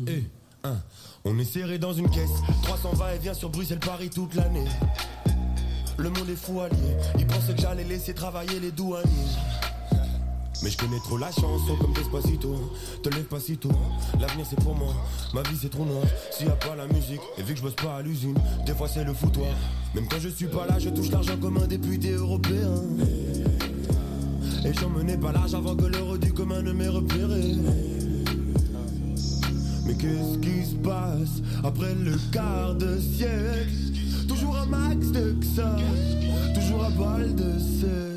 Eh, 0.08 0.24
hein, 0.64 0.76
On 1.24 1.38
est 1.38 1.42
est 1.42 1.44
serré 1.44 1.78
dans 1.78 1.92
une 1.92 2.10
caisse. 2.10 2.30
300 2.64 2.94
va 2.94 3.14
et 3.14 3.18
vient 3.18 3.34
sur 3.34 3.50
Bruxelles-Paris 3.50 4.10
toute 4.10 4.34
l'année. 4.34 4.66
Le 5.96 6.10
monde 6.10 6.28
est 6.28 6.37
fou 6.37 6.60
allié. 6.60 6.96
Ils 7.18 7.26
pensaient 7.26 7.54
que 7.54 7.60
j'allais 7.60 7.84
laisser 7.84 8.14
travailler 8.14 8.58
les 8.58 8.72
douaniers. 8.72 9.08
Mais 10.62 10.70
je 10.70 10.78
connais 10.78 10.98
trop 10.98 11.18
la 11.18 11.30
chanson 11.30 11.72
oh, 11.72 11.76
comme 11.80 11.92
Despacito 11.92 12.54
hein. 12.54 12.68
Te 13.02 13.08
lève 13.10 13.24
pas 13.24 13.40
si 13.40 13.56
tôt, 13.56 13.70
hein. 13.70 14.18
l'avenir 14.20 14.46
c'est 14.48 14.60
pour 14.60 14.74
moi. 14.74 14.94
Ma 15.32 15.42
vie 15.42 15.56
c'est 15.60 15.68
trop 15.68 15.84
noir, 15.84 16.04
s'il 16.30 16.46
y 16.46 16.50
a 16.50 16.54
pas 16.54 16.76
la 16.76 16.86
musique 16.86 17.20
Et 17.38 17.42
vu 17.42 17.52
que 17.52 17.58
je 17.58 17.62
bosse 17.62 17.74
pas 17.74 17.96
à 17.96 18.02
l'usine, 18.02 18.34
des 18.64 18.72
fois 18.72 18.88
c'est 18.88 19.04
le 19.04 19.12
foutoir. 19.12 19.54
Même 19.94 20.06
quand 20.08 20.18
je 20.20 20.28
suis 20.28 20.46
pas 20.46 20.66
là, 20.66 20.78
je 20.78 20.90
touche 20.90 21.10
l'argent 21.10 21.36
comme 21.40 21.58
un 21.58 21.66
député 21.66 22.12
européen. 22.12 22.82
Et 24.64 24.72
j'en 24.72 24.88
menais 24.88 25.18
pas 25.18 25.32
large 25.32 25.54
avant 25.54 25.76
que 25.76 25.84
l'heure 25.84 26.18
du 26.18 26.32
commun 26.32 26.62
ne 26.62 26.72
m'ait 26.72 26.88
repéré 26.88 27.56
Mais 29.86 29.94
qu'est-ce 29.94 30.38
qui 30.38 30.70
se 30.70 30.76
passe 30.76 31.42
après 31.62 31.94
le 31.94 32.16
quart 32.32 32.74
de 32.74 32.98
siècle? 32.98 33.70
Toujours 34.26 34.56
un 34.56 34.66
max 34.66 35.08
de 35.08 35.34
XA, 35.40 35.76
toujours 36.54 36.84
un 36.84 36.90
bal 36.90 37.34
de 37.34 37.58
16 37.58 38.13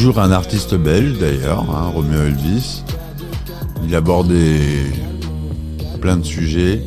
toujours 0.00 0.20
un 0.20 0.32
artiste 0.32 0.74
belge 0.76 1.18
d'ailleurs, 1.18 1.68
hein, 1.76 1.92
Romeo 1.94 2.22
Elvis. 2.22 2.82
Il 3.86 3.94
abordait 3.94 4.86
plein 6.00 6.16
de 6.16 6.24
sujets. 6.24 6.82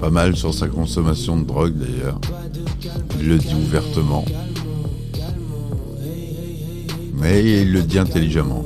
Pas 0.00 0.10
mal 0.10 0.34
sur 0.34 0.52
sa 0.52 0.66
consommation 0.66 1.36
de 1.36 1.44
drogue 1.44 1.74
d'ailleurs. 1.74 2.20
Il 3.20 3.28
le 3.28 3.38
dit 3.38 3.54
ouvertement. 3.54 4.24
Mais 7.14 7.62
il 7.62 7.70
le 7.70 7.82
dit 7.82 8.00
intelligemment. 8.00 8.64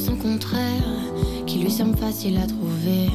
Sans 0.00 0.12
son 0.12 0.16
contraire, 0.16 0.82
qui 1.46 1.58
lui 1.58 1.70
semble 1.70 1.96
facile 1.96 2.38
à 2.38 2.46
trouver. 2.46 3.10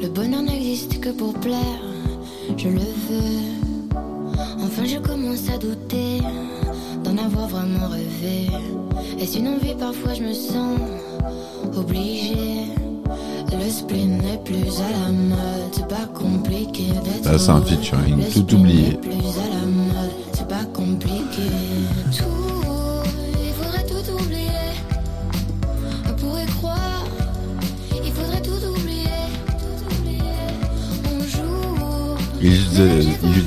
Le 0.00 0.08
bonheur 0.08 0.42
n'existe 0.42 1.00
que 1.00 1.10
pour 1.10 1.32
plaire, 1.34 1.82
je 2.56 2.68
le 2.68 2.80
veux. 2.80 3.96
Enfin, 4.62 4.84
je 4.84 4.98
commence 4.98 5.48
à 5.48 5.58
douter 5.58 6.20
d'en 7.04 7.16
avoir 7.18 7.48
vraiment 7.48 7.88
rêvé. 7.88 8.48
Est-ce 9.18 9.38
une 9.38 9.48
envie 9.48 9.74
Parfois, 9.78 10.14
je 10.14 10.22
me 10.22 10.32
sens 10.32 10.78
obligée. 11.76 12.64
Le 13.52 13.70
spleen 13.70 14.18
n'est 14.18 14.38
plus 14.44 14.80
à 14.80 14.90
la 14.90 15.12
mode, 15.12 15.72
c'est 15.72 15.88
pas 15.88 16.06
compliqué 16.14 16.84
d'être. 17.04 17.30
Là, 17.30 17.38
c'est 17.38 17.50
un 17.50 17.62
featuring, 17.62 18.22
tout 18.32 18.54
oublié. 18.54 18.90
n'est 18.90 18.96
plus 18.96 19.12
à 19.12 19.45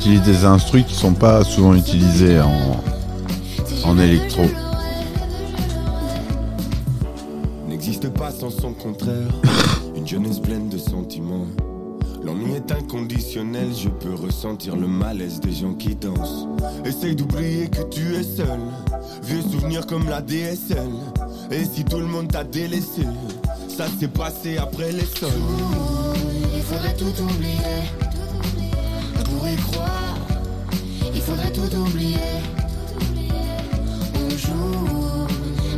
utilise 0.09 0.39
des 0.39 0.45
instruments 0.45 0.83
qui 0.85 0.95
sont 0.95 1.13
pas 1.13 1.43
souvent 1.43 1.75
utilisés 1.75 2.39
en, 2.41 3.97
électro. 3.99 4.43
n'existe 7.67 8.09
pas 8.09 8.31
sans 8.31 8.49
son 8.49 8.73
contraire. 8.73 9.27
Une 9.95 10.07
jeunesse 10.07 10.39
pleine 10.39 10.69
de 10.69 10.77
sentiments. 10.77 11.45
L'ennui 12.23 12.53
est 12.53 12.71
inconditionnel, 12.71 13.67
je 13.75 13.89
peux 13.89 14.13
ressentir 14.13 14.75
le 14.75 14.87
malaise 14.87 15.39
des 15.39 15.51
gens 15.51 15.73
qui 15.73 15.95
dansent. 15.95 16.47
Essaye 16.85 17.15
d'oublier 17.15 17.67
que 17.67 17.83
tu 17.83 18.15
es 18.15 18.23
seul. 18.23 18.59
Vieux 19.23 19.41
souvenirs 19.41 19.85
comme 19.85 20.09
la 20.09 20.21
DSL. 20.21 20.89
Et 21.51 21.65
si 21.65 21.83
tout 21.83 21.99
le 21.99 22.07
monde 22.07 22.31
t'a 22.31 22.43
délaissé, 22.43 23.03
ça 23.67 23.85
s'est 23.99 24.07
passé 24.07 24.57
après 24.57 24.91
les 24.91 25.05
sols. 25.05 25.29
Il 26.55 26.61
faudrait 26.61 26.95
tout 26.95 27.23
oublier. 27.23 28.09
Pour 29.25 29.47
y 29.47 29.55
croire, 29.55 29.98
faudrait 31.29 31.51
tout 31.51 31.75
oublier. 31.77 32.17
On 34.15 34.29
joue, 34.29 35.27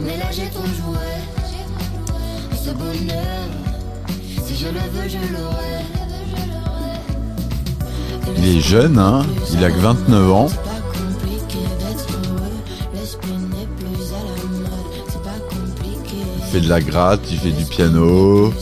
mais 0.05 0.17
là 0.17 0.25
j'ai 0.31 0.49
trop 0.49 0.63
joué. 0.63 1.11
Ce 2.63 2.71
bonheur, 2.71 3.47
si 4.45 4.55
je 4.55 4.67
le 4.67 4.83
veux, 4.93 5.09
je 5.09 5.17
l'aurai. 5.33 5.77
Il 8.37 8.57
est 8.57 8.61
jeune, 8.61 8.97
hein, 8.97 9.25
il 9.51 9.63
a 9.63 9.71
que 9.71 9.79
29 9.79 10.31
ans. 10.31 10.47
Il 16.37 16.59
fait 16.59 16.61
de 16.61 16.69
la 16.69 16.81
gratte, 16.81 17.21
il 17.31 17.37
fait 17.39 17.51
du 17.51 17.65
piano. 17.65 18.53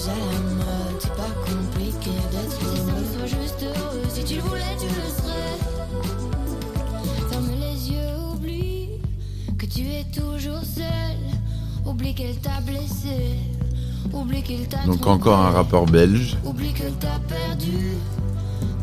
Encore 15.30 15.46
un 15.46 15.52
rappeur 15.52 15.86
belge. 15.86 16.38
Oublie 16.44 16.74
que 16.74 16.90
t'as 17.00 17.20
perdu 17.28 17.94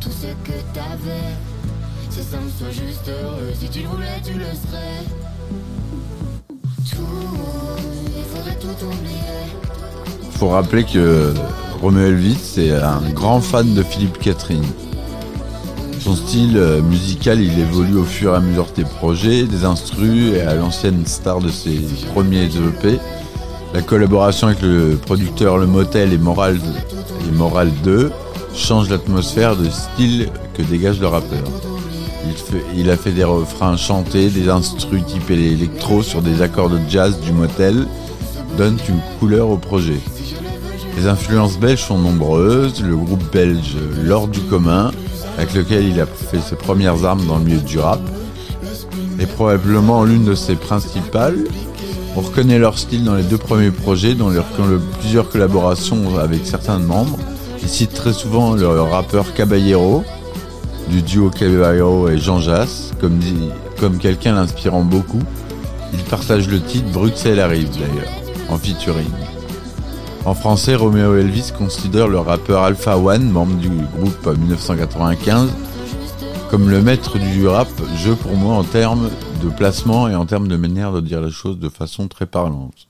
tout 0.00 0.11
ce 0.11 0.26
que 0.48 0.56
t'avais. 0.72 1.35
C'est 2.09 2.22
simple, 2.22 2.44
sois 2.59 2.70
juste 2.70 3.09
heureux. 3.09 3.52
Si 3.59 3.68
tu 3.68 3.80
le 3.80 3.88
voulais, 3.88 4.20
tu 4.24 4.35
le 4.35 4.44
serais. 4.44 5.02
Tout, 6.88 7.02
il 8.16 8.24
faudrait 8.24 8.59
tout 8.61 8.87
oublier. 8.87 10.30
Faut 10.32 10.48
rappeler 10.48 10.85
que 10.85 11.35
Romeo 11.80 12.06
Elvis 12.06 12.38
c'est 12.40 12.70
un 12.70 13.00
grand 13.12 13.40
fan 13.40 13.74
de 13.74 13.82
Philippe 13.82 14.18
Catherine. 14.18 14.64
Son 15.98 16.14
style 16.14 16.56
euh, 16.56 16.80
musical, 16.82 17.40
il 17.40 17.59
évolue 17.59 17.96
au 17.96 18.04
fur 18.04 18.35
et 18.35 18.37
à 18.37 18.40
mesure 18.40 18.68
des 18.76 18.85
projets, 18.85 19.44
des 19.44 19.64
instrus 19.64 20.35
et 20.35 20.42
à 20.42 20.54
l'ancienne 20.54 21.04
star 21.06 21.40
de 21.40 21.48
ses 21.48 21.80
premiers 22.14 22.44
EP. 22.44 23.00
La 23.76 23.82
collaboration 23.82 24.46
avec 24.46 24.62
le 24.62 24.96
producteur 24.96 25.58
Le 25.58 25.66
Motel 25.66 26.14
et 26.14 26.16
Moral, 26.16 26.58
et 27.28 27.30
Moral 27.30 27.70
2 27.84 28.10
change 28.54 28.88
l'atmosphère 28.88 29.54
de 29.54 29.68
style 29.68 30.30
que 30.54 30.62
dégage 30.62 30.98
le 30.98 31.08
rappeur. 31.08 31.44
Il, 32.74 32.88
a 32.88 32.96
fait 32.96 33.10
des 33.10 33.22
refrains 33.22 33.76
chantés, 33.76 34.30
des 34.30 34.48
instrus 34.48 35.04
type 35.04 35.30
électro 35.30 36.02
sur 36.02 36.22
des 36.22 36.40
accords 36.40 36.70
de 36.70 36.78
jazz 36.88 37.20
du 37.20 37.32
motel, 37.32 37.86
donnent 38.56 38.78
une 38.88 39.00
couleur 39.20 39.50
au 39.50 39.58
projet. 39.58 40.00
Les 40.96 41.06
influences 41.06 41.58
belges 41.58 41.82
sont 41.82 41.98
nombreuses. 41.98 42.82
Le 42.82 42.96
groupe 42.96 43.30
belge 43.30 43.76
L'Or 44.02 44.28
du 44.28 44.40
commun, 44.40 44.90
avec 45.36 45.52
lequel 45.52 45.84
il 45.84 46.00
a 46.00 46.06
fait 46.06 46.40
ses 46.40 46.56
premières 46.56 47.04
armes 47.04 47.26
dans 47.26 47.36
le 47.36 47.44
milieu 47.44 47.60
du 47.60 47.78
rap, 47.78 48.00
est 49.20 49.26
probablement 49.26 50.02
l'une 50.04 50.24
de 50.24 50.34
ses 50.34 50.54
principales. 50.54 51.44
On 52.16 52.22
reconnaît 52.22 52.59
leur 52.59 52.79
style 52.79 53.05
dans 53.05 53.14
les 53.14 53.22
deux 53.22 53.37
premiers 53.37 53.70
projets, 53.70 54.14
dont 54.14 54.33
plusieurs 55.00 55.29
collaborations 55.29 56.18
avec 56.18 56.46
certains 56.46 56.79
membres. 56.79 57.18
Il 57.62 57.68
cite 57.68 57.92
très 57.92 58.14
souvent 58.14 58.55
le 58.55 58.81
rappeur 58.81 59.35
Caballero, 59.35 60.02
du 60.88 61.02
duo 61.02 61.29
Caballero 61.29 62.09
et 62.09 62.18
Jean 62.18 62.40
Jass, 62.40 62.92
comme, 63.00 63.98
quelqu'un 63.98 64.35
l'inspirant 64.35 64.83
beaucoup. 64.83 65.20
Il 65.92 65.98
partage 66.05 66.48
le 66.48 66.61
titre 66.61 66.90
Bruxelles 66.90 67.38
arrive 67.38 67.68
d'ailleurs, 67.70 68.12
en 68.48 68.57
featuring. 68.57 69.11
En 70.24 70.35
français, 70.35 70.74
Romeo 70.74 71.16
Elvis 71.16 71.52
considère 71.57 72.09
le 72.09 72.18
rappeur 72.18 72.62
Alpha 72.62 72.96
One, 72.96 73.31
membre 73.31 73.57
du 73.57 73.68
groupe 73.68 74.26
1995, 74.26 75.50
comme 76.50 76.70
le 76.70 76.82
maître 76.82 77.18
du 77.18 77.46
rap, 77.46 77.68
jeu 77.96 78.14
pour 78.14 78.37
moi 78.37 78.54
en 78.54 78.64
termes 78.64 79.11
de 79.42 79.48
placement 79.48 80.09
et 80.09 80.14
en 80.14 80.26
termes 80.26 80.48
de 80.48 80.56
manière 80.56 80.92
de 80.92 81.00
dire 81.00 81.20
les 81.20 81.30
choses 81.30 81.59
de 81.59 81.68
façon 81.68 82.09
très 82.09 82.26
parlante. 82.26 82.88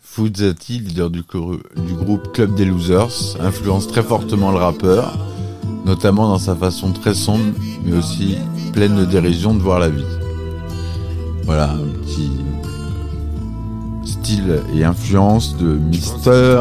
Fuzati, 0.00 0.78
leader 0.78 1.10
du, 1.10 1.22
du, 1.22 1.94
groupe 1.94 2.32
Club 2.32 2.54
des 2.54 2.64
Losers, 2.64 3.36
influence 3.40 3.86
très 3.86 4.02
fortement 4.02 4.50
le 4.50 4.58
rappeur, 4.58 5.18
notamment 5.84 6.28
dans 6.28 6.38
sa 6.38 6.54
façon 6.54 6.92
très 6.92 7.14
sombre, 7.14 7.52
mais 7.84 7.96
aussi 7.96 8.38
pleine 8.72 8.96
de 8.96 9.04
dérision 9.04 9.54
de 9.54 9.60
voir 9.60 9.78
la 9.78 9.90
vie. 9.90 10.04
Voilà, 11.44 11.72
un 11.72 11.88
petit 12.04 12.30
style 14.04 14.60
et 14.74 14.84
influence 14.84 15.56
de 15.56 15.66
Mister. 15.66 16.58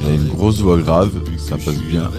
Il 0.00 0.06
a 0.06 0.14
une 0.14 0.28
grosse 0.28 0.60
voix 0.60 0.78
grave, 0.78 1.10
ça 1.38 1.56
passe 1.56 1.78
bien. 1.78 2.10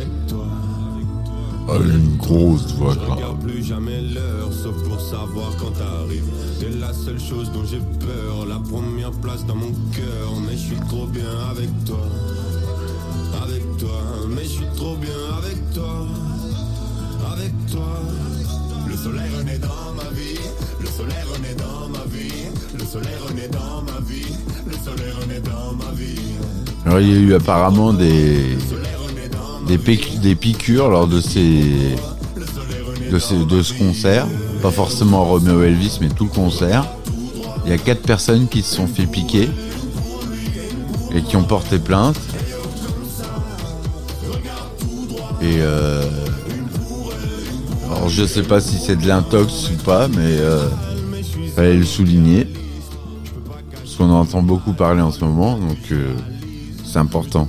Ah, 1.68 1.78
une 1.78 2.18
grosse 2.18 2.74
voix 2.74 2.96
grave. 2.96 3.40
plus 3.40 3.64
jamais 3.64 4.02
l'heure, 4.02 4.52
sauf 4.52 4.76
pour 4.84 5.00
savoir 5.00 5.56
quand 5.58 5.72
t'arrives. 5.72 6.30
C'est 6.60 6.78
la 6.80 6.94
seule 6.94 7.20
chose 7.20 7.52
dont 7.52 7.64
j'ai 7.66 7.80
peur, 8.06 8.46
la 8.48 8.60
première 8.60 9.12
place 9.12 9.46
dans 9.46 9.56
mon 9.56 9.72
cœur. 9.94 10.32
Mais 10.46 10.54
je 10.54 10.68
suis 10.68 10.80
trop 10.90 11.06
bien 11.06 11.32
avec 11.50 11.70
toi, 11.86 12.06
avec 13.44 13.78
toi. 13.78 14.02
Mais 14.36 14.44
je 14.44 14.50
suis 14.50 14.66
trop 14.76 14.96
bien 14.96 15.22
avec 15.38 15.74
toi, 15.74 16.08
avec 17.32 17.54
toi. 17.72 17.88
Le 18.88 18.98
soleil 18.98 19.30
renaît 19.38 19.60
dans 19.60 19.94
ma 19.96 20.10
vie, 20.12 20.40
le 20.82 20.88
soleil 20.88 21.24
renaît 21.34 21.56
dans 21.56 21.88
ma 21.90 22.06
vie, 22.06 22.50
le 22.78 22.86
soleil 22.86 23.16
renaît 23.28 23.48
dans 23.48 23.82
ma 23.82 24.00
vie, 24.02 24.34
le 24.68 24.74
soleil 24.74 25.12
renaît 25.22 25.40
dans 25.40 25.74
ma 25.74 25.92
vie. 25.94 26.71
Alors, 26.86 27.00
il 27.00 27.10
y 27.10 27.16
a 27.16 27.20
eu 27.20 27.34
apparemment 27.36 27.94
des, 27.94 28.58
des, 29.68 30.36
piqûres 30.36 30.90
lors 30.90 31.08
de 31.08 31.22
ces, 31.22 31.96
de, 33.12 33.20
ces- 33.20 33.46
de 33.46 33.62
ce 33.62 33.74
concert. 33.74 34.28
Pas 34.62 34.72
forcément 34.72 35.24
Romeo 35.26 35.62
Elvis, 35.64 36.00
mais 36.02 36.10
tout 36.10 36.26
le 36.26 36.30
concert. 36.32 36.86
Il 37.66 37.72
y 37.72 37.74
a 37.74 37.78
quatre 37.78 38.02
personnes 38.02 38.48
qui 38.48 38.64
se 38.64 38.76
sont 38.76 38.88
fait 38.88 39.06
piquer 39.06 39.50
et 41.14 41.22
qui 41.22 41.36
ont 41.36 41.44
porté 41.44 41.78
plainte. 41.78 42.18
Et 45.42 45.58
euh, 45.60 46.04
alors 47.86 48.10
je 48.10 48.26
sais 48.26 48.44
pas 48.44 48.60
si 48.62 48.78
c'est 48.78 48.96
de 48.96 49.08
l'intox 49.08 49.70
ou 49.72 49.84
pas, 49.84 50.08
mais 50.08 50.18
euh, 50.20 50.68
fallait 51.56 51.76
le 51.78 51.86
souligner. 51.86 52.48
Parce 53.74 53.96
qu'on 53.96 54.06
en 54.12 54.22
entend 54.22 54.42
beaucoup 54.44 54.74
parler 54.74 55.02
en 55.02 55.12
ce 55.12 55.24
moment, 55.26 55.58
donc 55.58 55.78
euh, 55.92 56.14
c'est 56.92 57.00
important. 57.00 57.48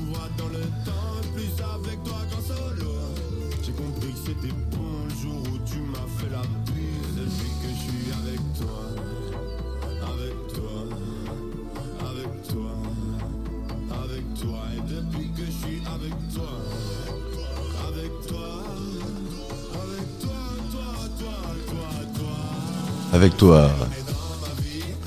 Avec 23.12 23.36
toi. 23.36 23.70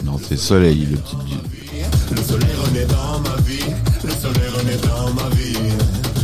Non, 0.04 0.20
c'est 0.22 0.38
Soleil, 0.38 0.86
le 0.86 0.98
petit 0.98 1.16
dieu. 1.26 1.38
Le 2.12 2.22
soleil 2.22 2.50
renaît 2.64 2.86
dans 2.86 3.20
ma 3.22 3.36
vie 3.42 3.45
dans 4.78 5.14
ma 5.14 5.30
vie. 5.36 5.58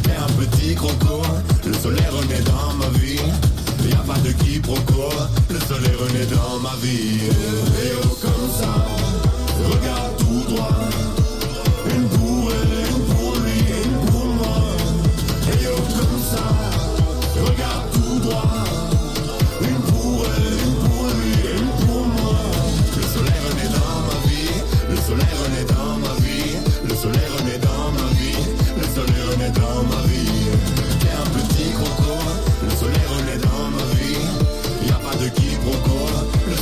Et 0.06 0.18
un 0.18 0.32
petit 0.40 0.76
croco 0.76 1.22
Le 1.66 1.74
soleil 1.74 2.06
renaît 2.12 2.42
dans 2.42 2.74
ma 2.74 2.90
vie. 2.98 3.20
Y 3.90 3.94
a 3.94 3.98
pas 3.98 4.20
de 4.20 4.32
quiproquo 4.32 5.10
Le 5.50 5.60
soleil 5.60 5.96
renaît 5.96 6.26
dans 6.26 6.60
ma 6.60 6.76
vie 6.82 7.20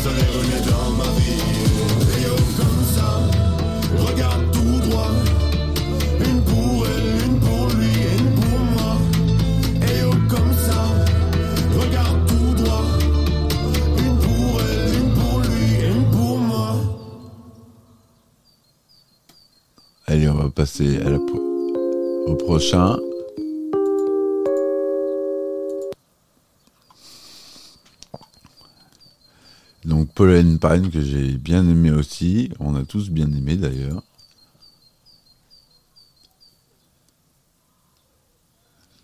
soleil 0.03 0.39
comme 2.57 2.83
ça 2.95 3.09
Regarde 4.05 4.51
tout 4.51 4.89
droit 4.89 5.11
Une 6.19 6.41
pour 6.43 6.85
elle, 6.87 7.25
une 7.25 7.39
pour 7.39 7.67
lui 7.77 7.91
et 8.07 8.17
une 8.17 8.31
pour 8.35 8.59
moi 8.73 8.91
Et 9.81 10.03
oh 10.05 10.15
comme 10.29 10.53
ça 10.53 10.81
Regarde 11.79 12.19
tout 12.27 12.63
droit 12.63 12.85
Une 13.97 14.17
pour 14.23 14.61
elle, 14.61 14.93
une 14.99 15.13
pour 15.13 15.39
lui 15.39 15.83
et 15.83 15.87
une 15.87 16.05
pour 16.11 16.37
moi 16.37 16.75
Allez, 20.07 20.29
on 20.29 20.35
va 20.35 20.49
passer 20.49 20.97
à 21.05 21.09
la 21.09 21.19
au 22.25 22.35
prochain. 22.35 22.97
Paul 30.19 30.59
Pine 30.59 30.91
que 30.91 30.99
j'ai 30.99 31.37
bien 31.37 31.65
aimé 31.65 31.91
aussi. 31.91 32.51
On 32.59 32.75
a 32.75 32.83
tous 32.83 33.09
bien 33.09 33.31
aimé 33.31 33.55
d'ailleurs. 33.55 34.03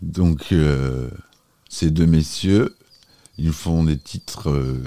Donc 0.01 0.51
euh, 0.51 1.09
ces 1.69 1.89
deux 1.89 2.05
messieurs, 2.05 2.75
ils 3.37 3.53
font 3.53 3.85
des 3.85 3.97
titres. 3.97 4.49
euh, 4.49 4.83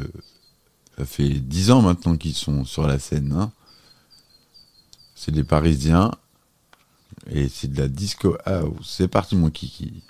ça 0.99 1.07
fait 1.07 1.31
dix 1.31 1.71
ans 1.71 1.81
maintenant 1.81 2.15
qu'ils 2.19 2.35
sont 2.35 2.67
sur 2.67 2.87
la 2.87 2.99
scène. 2.99 3.33
hein. 3.33 3.51
C'est 5.15 5.33
des 5.33 5.45
Parisiens. 5.45 6.11
Et 7.31 7.49
c'est 7.49 7.73
de 7.73 7.81
la 7.81 7.89
disco 7.89 8.37
house. 8.45 8.97
C'est 8.99 9.09
parti 9.09 9.35
mon 9.35 9.49
kiki. 9.49 10.03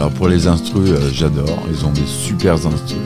Alors 0.00 0.12
pour 0.12 0.28
les 0.28 0.46
instrus, 0.46 0.92
euh, 0.92 1.10
j'adore. 1.12 1.62
Ils 1.70 1.84
ont 1.84 1.92
des 1.92 2.06
super 2.06 2.54
instrus. 2.54 2.96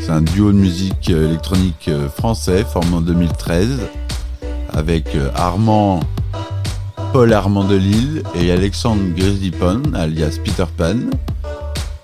C'est 0.00 0.10
un 0.10 0.20
duo 0.22 0.52
de 0.52 0.56
musique 0.58 1.10
euh, 1.10 1.28
électronique 1.28 1.86
euh, 1.88 2.08
français 2.08 2.64
formé 2.64 2.96
en 2.96 3.00
2013 3.00 3.80
avec 4.72 5.14
euh, 5.14 5.30
Armand, 5.34 6.00
Paul 7.12 7.32
Armand 7.32 7.64
de 7.64 7.76
Lille 7.76 8.22
et 8.34 8.50
Alexandre 8.52 9.02
Grisipon, 9.16 9.82
alias 9.94 10.38
Peter 10.44 10.64
Pan. 10.76 10.96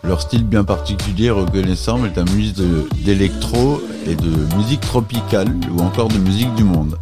Leur 0.05 0.21
style 0.23 0.45
bien 0.45 0.65
particulier 0.65 1.27
et 1.27 1.31
reconnaissable 1.31 2.07
est 2.07 2.19
un 2.19 2.25
de- 2.25 2.89
d'électro 3.05 3.83
et 4.07 4.15
de 4.15 4.57
musique 4.57 4.81
tropicale 4.81 5.49
ou 5.77 5.81
encore 5.83 6.09
de 6.09 6.19
musique 6.19 6.55
du 6.55 6.65
monde. 6.65 6.97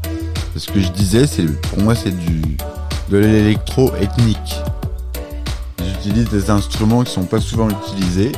Ce 0.56 0.70
que 0.70 0.80
je 0.80 0.90
disais, 0.90 1.26
c'est 1.26 1.44
pour 1.68 1.80
moi 1.82 1.94
c'est 1.94 2.16
du 2.16 2.40
de 3.10 3.18
l'électro 3.18 3.92
ethnique. 4.00 4.56
J'utilise 5.84 6.28
des 6.30 6.50
instruments 6.50 7.04
qui 7.04 7.12
sont 7.12 7.24
pas 7.24 7.40
souvent 7.40 7.68
utilisés. 7.68 8.32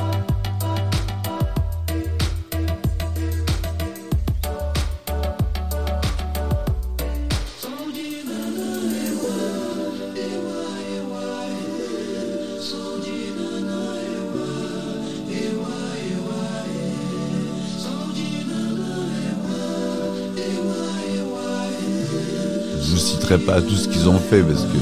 Pas 23.37 23.61
tout 23.61 23.75
ce 23.75 23.87
qu'ils 23.87 24.09
ont 24.09 24.17
fait 24.17 24.41
parce 24.41 24.63
que 24.63 24.77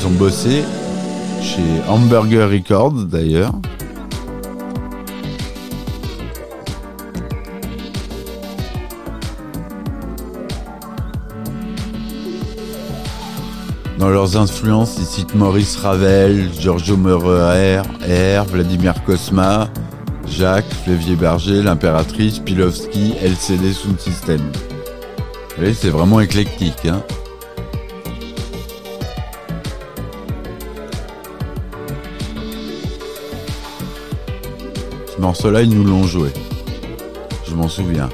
ils 0.00 0.06
ont 0.06 0.12
bossé 0.12 0.62
chez 1.42 1.60
Hamburger 1.86 2.48
Records 2.48 3.04
d'ailleurs. 3.04 3.52
Dans 13.98 14.08
leurs 14.08 14.38
influences, 14.38 14.96
ils 14.98 15.04
citent 15.04 15.34
Maurice 15.34 15.76
Ravel, 15.76 16.48
Giorgio 16.58 16.96
Moroder, 16.96 17.82
R, 18.08 18.44
Vladimir 18.46 18.94
Kosma, 19.04 19.68
Jacques, 20.26 20.72
Flevier 20.84 21.16
Berger, 21.16 21.62
l'Impératrice, 21.62 22.38
Pilovski, 22.38 23.12
LCD 23.22 23.74
Sound 23.74 24.00
System. 24.00 24.40
C'est 25.70 25.90
vraiment 25.90 26.20
éclectique. 26.20 26.86
Hein 26.86 27.04
Ce 35.06 35.20
morceau-là, 35.20 35.62
ils 35.62 35.70
nous 35.70 35.84
l'ont 35.84 36.02
joué. 36.02 36.30
Je 37.48 37.54
m'en 37.54 37.68
souviens. 37.68 38.08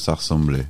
Ça 0.00 0.14
ressemblait. 0.14 0.68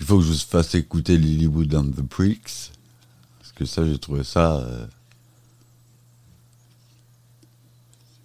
Il 0.00 0.06
faut 0.06 0.18
que 0.18 0.24
je 0.24 0.32
vous 0.32 0.38
fasse 0.38 0.74
écouter 0.74 1.16
Lilywood 1.16 1.72
and 1.74 1.90
the 1.90 2.02
Pricks. 2.02 2.72
Parce 3.38 3.52
que 3.52 3.64
ça, 3.64 3.84
j'ai 3.86 3.98
trouvé 3.98 4.24
ça. 4.24 4.56
euh, 4.56 4.86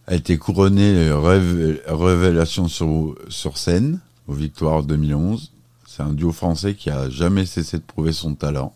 a 0.07 0.15
été 0.15 0.37
couronné 0.37 1.09
révé- 1.11 1.81
révélation 1.87 2.67
sur, 2.67 3.15
sur 3.29 3.57
scène 3.57 3.99
aux 4.27 4.33
Victoires 4.33 4.83
2011. 4.83 5.51
C'est 5.87 6.03
un 6.03 6.13
duo 6.13 6.31
français 6.31 6.75
qui 6.75 6.89
a 6.89 7.09
jamais 7.09 7.45
cessé 7.45 7.77
de 7.77 7.83
prouver 7.83 8.11
son 8.13 8.35
talent. 8.35 8.75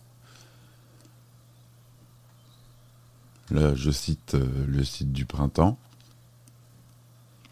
Là, 3.52 3.76
je 3.76 3.92
cite 3.92 4.36
euh, 4.36 4.66
le 4.68 4.84
site 4.84 5.12
du 5.12 5.26
printemps. 5.26 5.78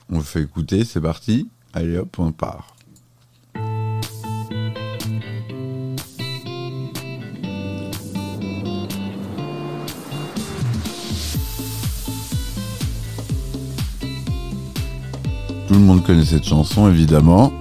On 0.10 0.18
le 0.18 0.24
fait 0.24 0.42
écouter, 0.42 0.86
c'est 0.86 1.02
parti. 1.02 1.50
Allez 1.76 1.98
hop, 1.98 2.20
on 2.20 2.32
part. 2.32 2.76
Tout 15.68 15.74
le 15.74 15.80
monde 15.80 16.04
connaît 16.04 16.24
cette 16.24 16.44
chanson, 16.44 16.88
évidemment. 16.88 17.52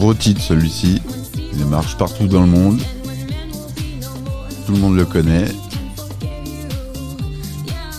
Gros 0.00 0.14
titre 0.14 0.40
celui-ci. 0.40 1.02
Il 1.52 1.66
marche 1.66 1.98
partout 1.98 2.26
dans 2.26 2.40
le 2.40 2.46
monde. 2.46 2.80
Tout 4.64 4.72
le 4.72 4.78
monde 4.78 4.96
le 4.96 5.04
connaît. 5.04 5.44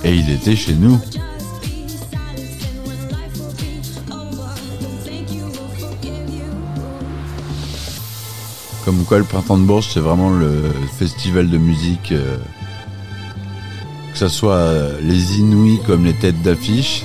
Et 0.04 0.16
il 0.16 0.28
était 0.32 0.56
chez 0.56 0.74
nous. 0.74 1.00
Comme 8.84 9.04
quoi, 9.06 9.20
le 9.20 9.24
printemps 9.24 9.60
de 9.60 9.64
Bourges, 9.64 9.90
c'est 9.94 10.00
vraiment 10.00 10.32
le 10.32 10.74
festival 10.98 11.52
de 11.52 11.60
musique. 11.60 12.14
euh, 12.14 12.38
que 14.12 14.18
ce 14.18 14.28
soit 14.28 14.74
les 15.04 15.38
Inouïs 15.40 15.80
comme 15.86 16.06
les 16.06 16.14
têtes 16.14 16.42
d'affiche. 16.42 17.04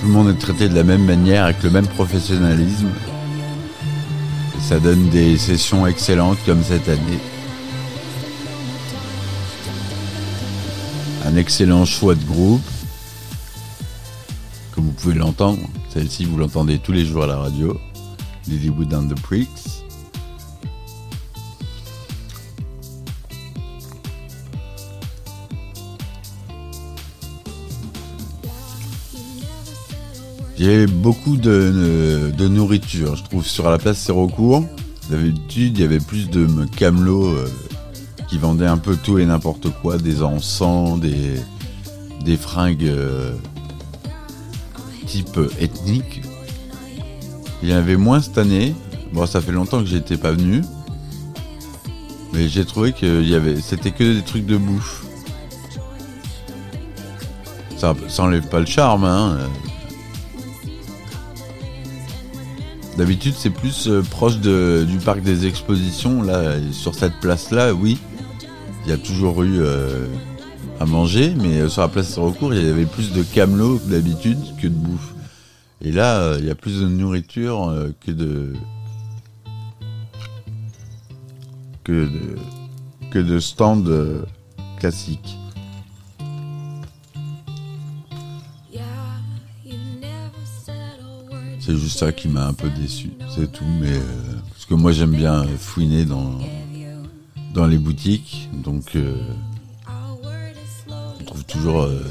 Tout 0.00 0.06
le 0.06 0.12
monde 0.12 0.30
est 0.30 0.38
traité 0.38 0.70
de 0.70 0.74
la 0.74 0.82
même 0.82 1.04
manière, 1.04 1.44
avec 1.44 1.62
le 1.62 1.68
même 1.68 1.86
professionnalisme. 1.86 2.88
Ça 4.68 4.80
donne 4.80 5.10
des 5.10 5.36
sessions 5.36 5.86
excellentes 5.86 6.38
comme 6.46 6.64
cette 6.64 6.88
année. 6.88 7.18
Un 11.26 11.36
excellent 11.36 11.84
choix 11.84 12.14
de 12.14 12.24
groupe. 12.24 12.62
Comme 14.74 14.84
vous 14.84 14.92
pouvez 14.92 15.14
l'entendre, 15.16 15.60
celle-ci 15.92 16.24
vous 16.24 16.38
l'entendez 16.38 16.78
tous 16.78 16.92
les 16.92 17.04
jours 17.04 17.24
à 17.24 17.26
la 17.26 17.36
radio. 17.36 17.78
Lilywood 18.48 18.94
and 18.94 19.08
the 19.08 19.20
Pricks. 19.20 19.73
Il 30.64 30.70
y 30.70 30.74
avait 30.74 30.86
beaucoup 30.86 31.36
de, 31.36 32.32
de 32.34 32.48
nourriture, 32.48 33.16
je 33.16 33.22
trouve, 33.22 33.46
sur 33.46 33.70
la 33.70 33.76
place 33.76 33.98
Sérocourt. 33.98 34.64
D'habitude, 35.10 35.76
il 35.76 35.82
y 35.82 35.84
avait 35.84 35.98
plus 35.98 36.30
de 36.30 36.48
camelots 36.74 37.26
euh, 37.26 37.50
qui 38.30 38.38
vendaient 38.38 38.64
un 38.64 38.78
peu 38.78 38.96
tout 38.96 39.18
et 39.18 39.26
n'importe 39.26 39.68
quoi, 39.82 39.98
des 39.98 40.22
encens, 40.22 40.98
des, 40.98 42.36
fringues 42.38 42.86
euh, 42.86 43.34
type 45.06 45.38
ethnique. 45.60 46.22
Il 47.62 47.68
y 47.68 47.74
en 47.74 47.76
avait 47.76 47.98
moins 47.98 48.22
cette 48.22 48.38
année. 48.38 48.74
Bon, 49.12 49.26
ça 49.26 49.42
fait 49.42 49.52
longtemps 49.52 49.80
que 49.80 49.86
j'étais 49.86 50.16
pas 50.16 50.32
venu. 50.32 50.62
Mais 52.32 52.48
j'ai 52.48 52.64
trouvé 52.64 52.94
que 52.94 53.22
c'était 53.60 53.90
que 53.90 54.14
des 54.14 54.22
trucs 54.22 54.46
de 54.46 54.56
bouffe. 54.56 55.04
Ça, 57.76 57.94
ça 58.08 58.22
enlève 58.22 58.48
pas 58.48 58.60
le 58.60 58.66
charme, 58.66 59.04
hein. 59.04 59.36
D'habitude, 62.96 63.34
c'est 63.36 63.50
plus 63.50 63.88
euh, 63.88 64.02
proche 64.02 64.38
de- 64.38 64.84
du 64.88 64.98
parc 64.98 65.20
des 65.22 65.46
expositions. 65.46 66.22
Là, 66.22 66.54
sur 66.72 66.94
cette 66.94 67.14
place-là, 67.20 67.74
oui, 67.74 67.98
il 68.84 68.90
y 68.90 68.92
a 68.92 68.96
toujours 68.96 69.42
eu 69.42 69.58
euh, 69.60 70.06
à 70.78 70.86
manger, 70.86 71.34
mais 71.36 71.58
euh, 71.60 71.68
sur 71.68 71.82
la 71.82 71.88
place 71.88 72.16
recours, 72.18 72.54
il 72.54 72.64
y 72.64 72.68
avait 72.68 72.86
plus 72.86 73.12
de 73.12 73.22
camelots 73.24 73.80
d'habitude 73.86 74.38
que 74.62 74.68
de 74.68 74.74
bouffe. 74.74 75.12
Et 75.82 75.90
là, 75.90 76.36
il 76.38 76.44
y 76.44 76.50
a 76.50 76.54
plus 76.54 76.80
de 76.80 76.86
nourriture 76.88 77.74
que 78.06 78.12
de 78.12 78.52
que 81.82 81.92
de 81.92 82.36
que 83.10 83.18
de 83.18 83.38
stands 83.40 83.84
classiques. 84.78 85.36
C'est 91.64 91.78
juste 91.78 91.98
ça 91.98 92.12
qui 92.12 92.28
m'a 92.28 92.46
un 92.46 92.52
peu 92.52 92.68
déçu, 92.68 93.12
c'est 93.34 93.50
tout. 93.50 93.64
Mais 93.80 93.92
euh, 93.92 94.00
parce 94.50 94.66
que 94.66 94.74
moi, 94.74 94.92
j'aime 94.92 95.12
bien 95.12 95.46
fouiner 95.58 96.04
dans 96.04 97.66
les 97.66 97.78
boutiques, 97.78 98.50
donc 98.52 98.96
euh, 98.96 99.14
on 99.88 101.24
trouve 101.24 101.44
toujours 101.44 101.82
euh, 101.84 102.02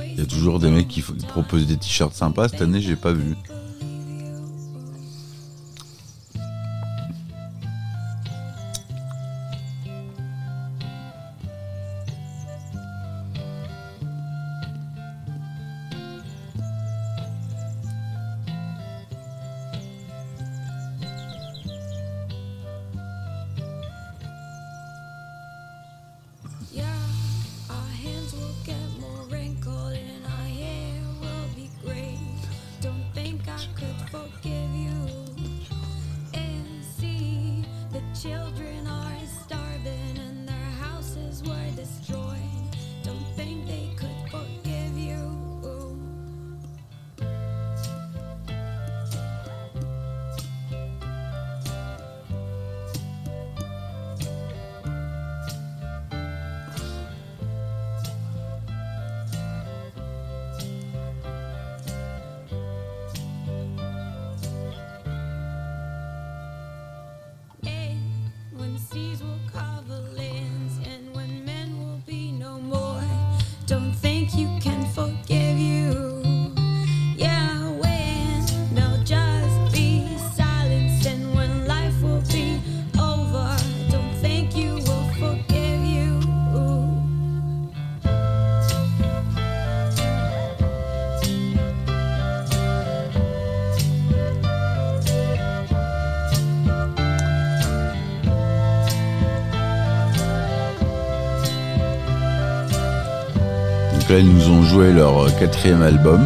il 0.00 0.18
y 0.18 0.20
a 0.20 0.26
toujours 0.26 0.58
des 0.58 0.68
mecs 0.68 0.88
qui 0.88 1.00
proposent 1.28 1.68
des 1.68 1.76
t-shirts 1.76 2.14
sympas. 2.14 2.48
Cette 2.48 2.62
année, 2.62 2.80
j'ai 2.80 2.96
pas 2.96 3.12
vu. 3.12 3.36
Nous 104.20 104.50
ont 104.50 104.62
joué 104.62 104.92
leur 104.92 105.24
euh, 105.24 105.30
quatrième 105.40 105.80
album, 105.80 106.20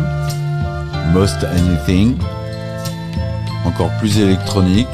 Most 1.13 1.45
Anything, 1.45 2.17
encore 3.65 3.91
plus 4.01 4.19
électronique, 4.19 4.89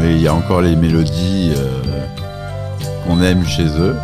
mais 0.00 0.16
il 0.16 0.22
y 0.22 0.26
a 0.26 0.34
encore 0.34 0.60
les 0.60 0.74
mélodies 0.74 1.52
euh, 1.56 2.06
qu'on 3.06 3.22
aime 3.22 3.46
chez 3.46 3.66
eux. 3.78 3.94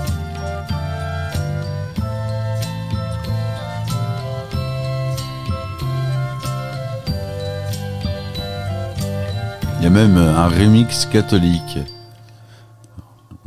Il 9.78 9.82
y 9.82 9.86
a 9.86 9.90
même 9.90 10.16
un 10.16 10.47
remix 10.47 11.07
catholique. 11.07 11.78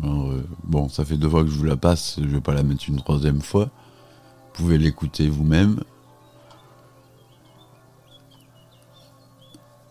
Euh, 0.03 0.43
bon, 0.65 0.89
ça 0.89 1.05
fait 1.05 1.15
deux 1.15 1.29
fois 1.29 1.45
que 1.45 1.49
je 1.49 1.55
vous 1.55 1.63
la 1.63 1.77
passe, 1.77 2.17
je 2.21 2.27
vais 2.27 2.41
pas 2.41 2.53
la 2.53 2.63
mettre 2.63 2.83
une 2.89 2.97
troisième 2.97 3.39
fois. 3.39 3.69
Vous 4.55 4.63
pouvez 4.63 4.77
l'écouter 4.77 5.27
vous-même. 5.27 5.81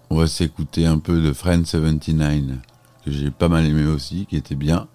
On 0.09 0.17
va 0.17 0.27
s'écouter 0.27 0.87
un 0.87 0.99
peu 0.99 1.21
de 1.21 1.35
Friend 1.35 1.67
79, 1.67 2.57
que 3.05 3.11
j'ai 3.11 3.31
pas 3.31 3.51
mal 3.51 3.67
aimé 3.67 3.85
aussi, 3.85 4.25
qui 4.25 4.37
était 4.37 4.55
bien. 4.55 4.89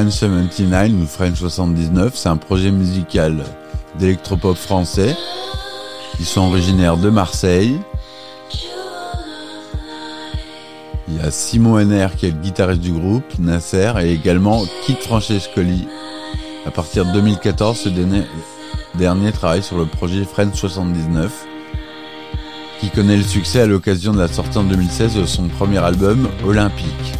French 0.00 0.14
79 0.14 0.92
ou 1.02 1.06
French 1.06 1.38
79, 1.40 2.16
c'est 2.16 2.30
un 2.30 2.38
projet 2.38 2.70
musical 2.70 3.44
d'électropop 3.98 4.56
français. 4.56 5.14
Ils 6.18 6.24
sont 6.24 6.40
originaires 6.40 6.96
de 6.96 7.10
Marseille. 7.10 7.78
Il 11.06 11.16
y 11.18 11.20
a 11.20 11.30
Simon 11.30 11.76
Henner 11.76 12.08
qui 12.16 12.24
est 12.24 12.30
le 12.30 12.38
guitariste 12.38 12.80
du 12.80 12.92
groupe, 12.92 13.38
Nasser, 13.38 13.92
et 14.00 14.14
également 14.14 14.64
Kit 14.86 14.96
Francescoli. 14.98 15.86
À 16.64 16.70
partir 16.70 17.04
de 17.04 17.12
2014, 17.12 17.78
ce 17.78 17.90
dernier, 17.90 19.32
travaille 19.32 19.62
sur 19.62 19.76
le 19.76 19.84
projet 19.84 20.24
French 20.24 20.54
79, 20.54 21.44
qui 22.80 22.88
connaît 22.88 23.18
le 23.18 23.22
succès 23.22 23.60
à 23.60 23.66
l'occasion 23.66 24.14
de 24.14 24.18
la 24.18 24.28
sortie 24.28 24.56
en 24.56 24.64
2016 24.64 25.16
de 25.16 25.26
son 25.26 25.48
premier 25.48 25.84
album, 25.84 26.26
Olympique. 26.46 27.19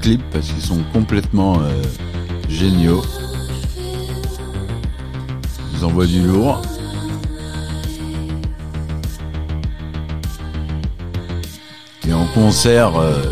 Clips 0.00 0.22
parce 0.32 0.48
qu'ils 0.48 0.62
sont 0.62 0.82
complètement 0.92 1.60
euh, 1.60 1.82
géniaux. 2.48 3.02
Ils 5.74 5.84
envoient 5.84 6.06
du 6.06 6.22
lourd. 6.22 6.60
Et 12.08 12.12
en 12.12 12.26
concert, 12.34 12.96
euh, 12.96 13.22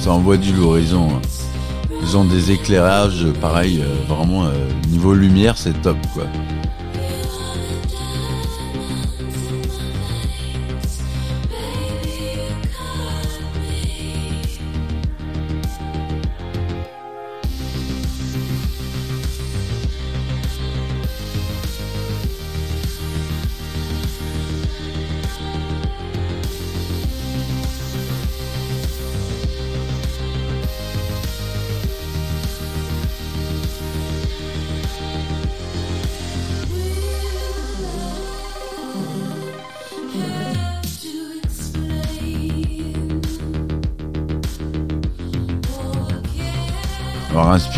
ça 0.00 0.12
envoie 0.12 0.36
du 0.36 0.52
lourd. 0.52 0.78
Ils 0.78 0.94
ont, 0.94 2.24
des 2.24 2.52
éclairages, 2.52 3.26
pareil, 3.40 3.82
euh, 3.82 4.06
vraiment, 4.08 4.46
euh, 4.46 4.52
niveau 4.88 5.14
lumière, 5.14 5.56
c'est 5.56 5.80
top, 5.82 5.96
quoi. 6.14 6.24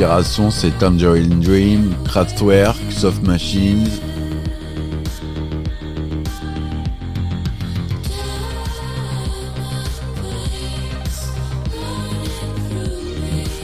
Leur 0.03 0.15
inspiration, 0.15 0.51
c'est 0.51 0.77
Tangerine 0.81 1.39
Dream, 1.39 1.95
Kraftwerk, 2.05 2.77
Soft 2.91 3.23
Machines. 3.23 3.87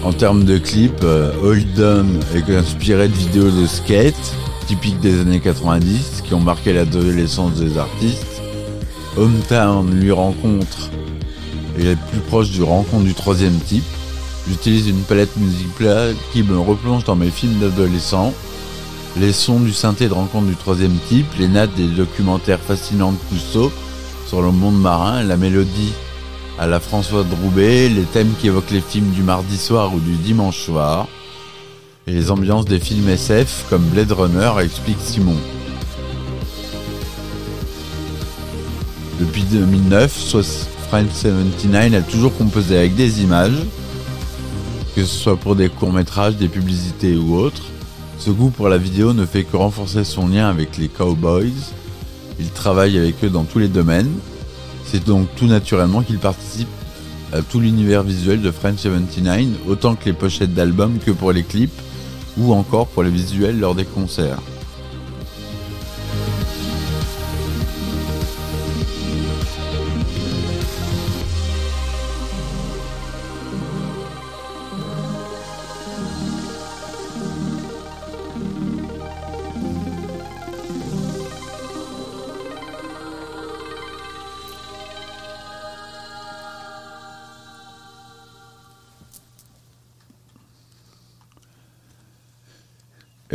En 0.05 0.13
termes 0.13 0.45
de 0.45 0.59
clips, 0.59 0.93
euh, 1.03 1.33
Holden 1.43 2.21
est 2.33 2.49
inspiré 2.55 3.09
de 3.09 3.15
vidéos 3.15 3.51
de 3.51 3.67
skate, 3.67 4.15
typiques 4.69 5.01
des 5.01 5.21
années 5.21 5.41
90, 5.41 6.23
qui 6.25 6.35
ont 6.35 6.41
marqué 6.41 6.73
l'adolescence 6.73 7.55
des 7.55 7.77
artistes. 7.79 8.41
Hometown 9.17 9.91
lui 9.91 10.13
rencontre 10.13 10.91
et 11.77 11.89
est 11.89 11.99
plus 12.13 12.21
proche 12.21 12.51
du 12.53 12.63
rencontre 12.63 13.03
du 13.03 13.15
troisième 13.15 13.59
type. 13.59 13.83
J'utilise 14.49 14.89
une 14.89 15.03
palette 15.03 15.37
musicale 15.37 16.17
qui 16.33 16.43
me 16.43 16.59
replonge 16.59 17.05
dans 17.05 17.17
mes 17.17 17.31
films 17.31 17.59
d'adolescents. 17.61 18.33
Les 19.19 19.33
sons 19.33 19.61
du 19.61 19.73
synthé 19.73 20.09
de 20.09 20.15
rencontre 20.15 20.47
du 20.47 20.57
troisième 20.57 20.97
type, 21.09 21.27
les 21.39 21.49
nattes 21.49 21.75
des 21.75 21.89
documentaires 21.89 22.61
fascinants 22.61 23.13
de 23.13 23.19
Cousteau 23.29 23.71
sur 24.27 24.41
le 24.41 24.51
monde 24.51 24.81
marin, 24.81 25.23
la 25.23 25.37
mélodie 25.37 25.93
à 26.59 26.67
la 26.67 26.81
François 26.81 27.25
Droubet, 27.25 27.89
les 27.89 28.03
thèmes 28.03 28.33
qui 28.41 28.47
évoquent 28.47 28.71
les 28.71 28.81
films 28.81 29.11
du 29.11 29.23
mardi 29.23 29.57
soir 29.57 29.93
ou 29.95 30.01
du 30.01 30.17
dimanche 30.17 30.59
soir, 30.59 31.09
et 32.07 32.13
les 32.13 32.31
ambiances 32.31 32.65
des 32.65 32.81
films 32.81 33.09
SF 33.09 33.67
comme 33.69 33.83
Blade 33.83 34.13
Runner, 34.13 34.53
explique 34.63 34.99
Simon. 35.01 35.37
Depuis 39.21 39.43
2009, 39.43 40.17
soit 40.17 40.69
French 40.89 41.11
79 41.13 41.95
a 41.95 42.01
toujours 42.03 42.37
composé 42.37 42.79
avec 42.79 42.95
des 42.95 43.23
images, 43.23 43.59
que 44.99 45.05
ce 45.05 45.17
soit 45.17 45.37
pour 45.37 45.55
des 45.55 45.69
courts-métrages, 45.69 46.35
des 46.35 46.49
publicités 46.49 47.15
ou 47.15 47.37
autres. 47.37 47.63
Ce 48.19 48.31
goût 48.31 48.51
pour 48.51 48.69
la 48.69 48.79
vidéo 48.79 49.13
ne 49.13 49.27
fait 49.27 49.45
que 49.45 49.57
renforcer 49.57 50.03
son 50.03 50.27
lien 50.27 50.49
avec 50.49 50.77
les 50.77 50.89
Cowboys. 50.89 51.53
Il 52.41 52.51
travaille 52.51 52.99
avec 52.99 53.23
eux 53.23 53.31
dans 53.31 53.45
tous 53.45 53.61
les 53.61 53.69
domaines. 53.69 54.11
C'est 54.85 55.05
donc 55.05 55.29
tout 55.37 55.47
naturellement 55.47 56.03
qu'il 56.03 56.19
participe 56.19 56.67
à 57.33 57.43
tout 57.43 57.61
l'univers 57.61 58.03
visuel 58.03 58.43
de 58.43 58.51
French 58.51 58.79
79, 58.79 59.69
autant 59.69 59.95
que 59.95 60.07
les 60.07 60.13
pochettes 60.13 60.53
d'albums 60.53 60.99
que 60.99 61.13
pour 61.13 61.31
les 61.31 61.45
clips, 61.45 61.81
ou 62.37 62.53
encore 62.53 62.89
pour 62.89 63.05
les 63.05 63.11
visuels 63.11 63.61
lors 63.61 63.77
des 63.77 63.85
concerts. 63.85 64.41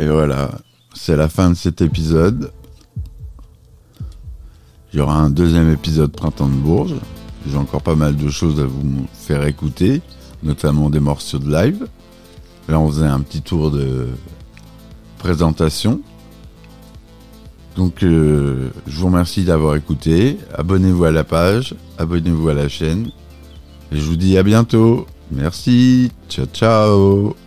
Et 0.04 0.06
voilà, 0.06 0.50
c'est 0.92 1.16
la 1.16 1.30
fin 1.30 1.48
de 1.48 1.54
cet 1.54 1.80
épisode. 1.80 2.52
Il 4.92 4.98
y 4.98 5.00
aura 5.00 5.16
un 5.16 5.30
deuxième 5.30 5.72
épisode 5.72 6.12
Printemps 6.12 6.50
de 6.50 6.56
Bourges. 6.56 6.96
J'ai 7.48 7.56
encore 7.56 7.80
pas 7.80 7.94
mal 7.94 8.14
de 8.14 8.28
choses 8.28 8.60
à 8.60 8.64
vous 8.64 9.06
faire 9.14 9.46
écouter, 9.46 10.02
notamment 10.42 10.90
des 10.90 11.00
morceaux 11.00 11.38
de 11.38 11.50
live. 11.50 11.86
Là, 12.68 12.78
on 12.80 12.88
faisait 12.88 13.06
un 13.06 13.20
petit 13.20 13.40
tour 13.40 13.70
de 13.70 14.08
présentation. 15.16 16.02
Donc, 17.74 18.02
euh, 18.02 18.68
je 18.86 19.00
vous 19.00 19.06
remercie 19.06 19.44
d'avoir 19.44 19.74
écouté. 19.74 20.36
Abonnez-vous 20.52 21.04
à 21.04 21.12
la 21.12 21.24
page, 21.24 21.74
abonnez-vous 21.96 22.50
à 22.50 22.54
la 22.54 22.68
chaîne. 22.68 23.10
Et 23.90 23.96
je 23.96 24.02
vous 24.04 24.16
dis 24.16 24.36
à 24.36 24.42
bientôt. 24.42 25.06
Merci. 25.30 26.12
Ciao, 26.28 26.44
ciao. 26.44 27.43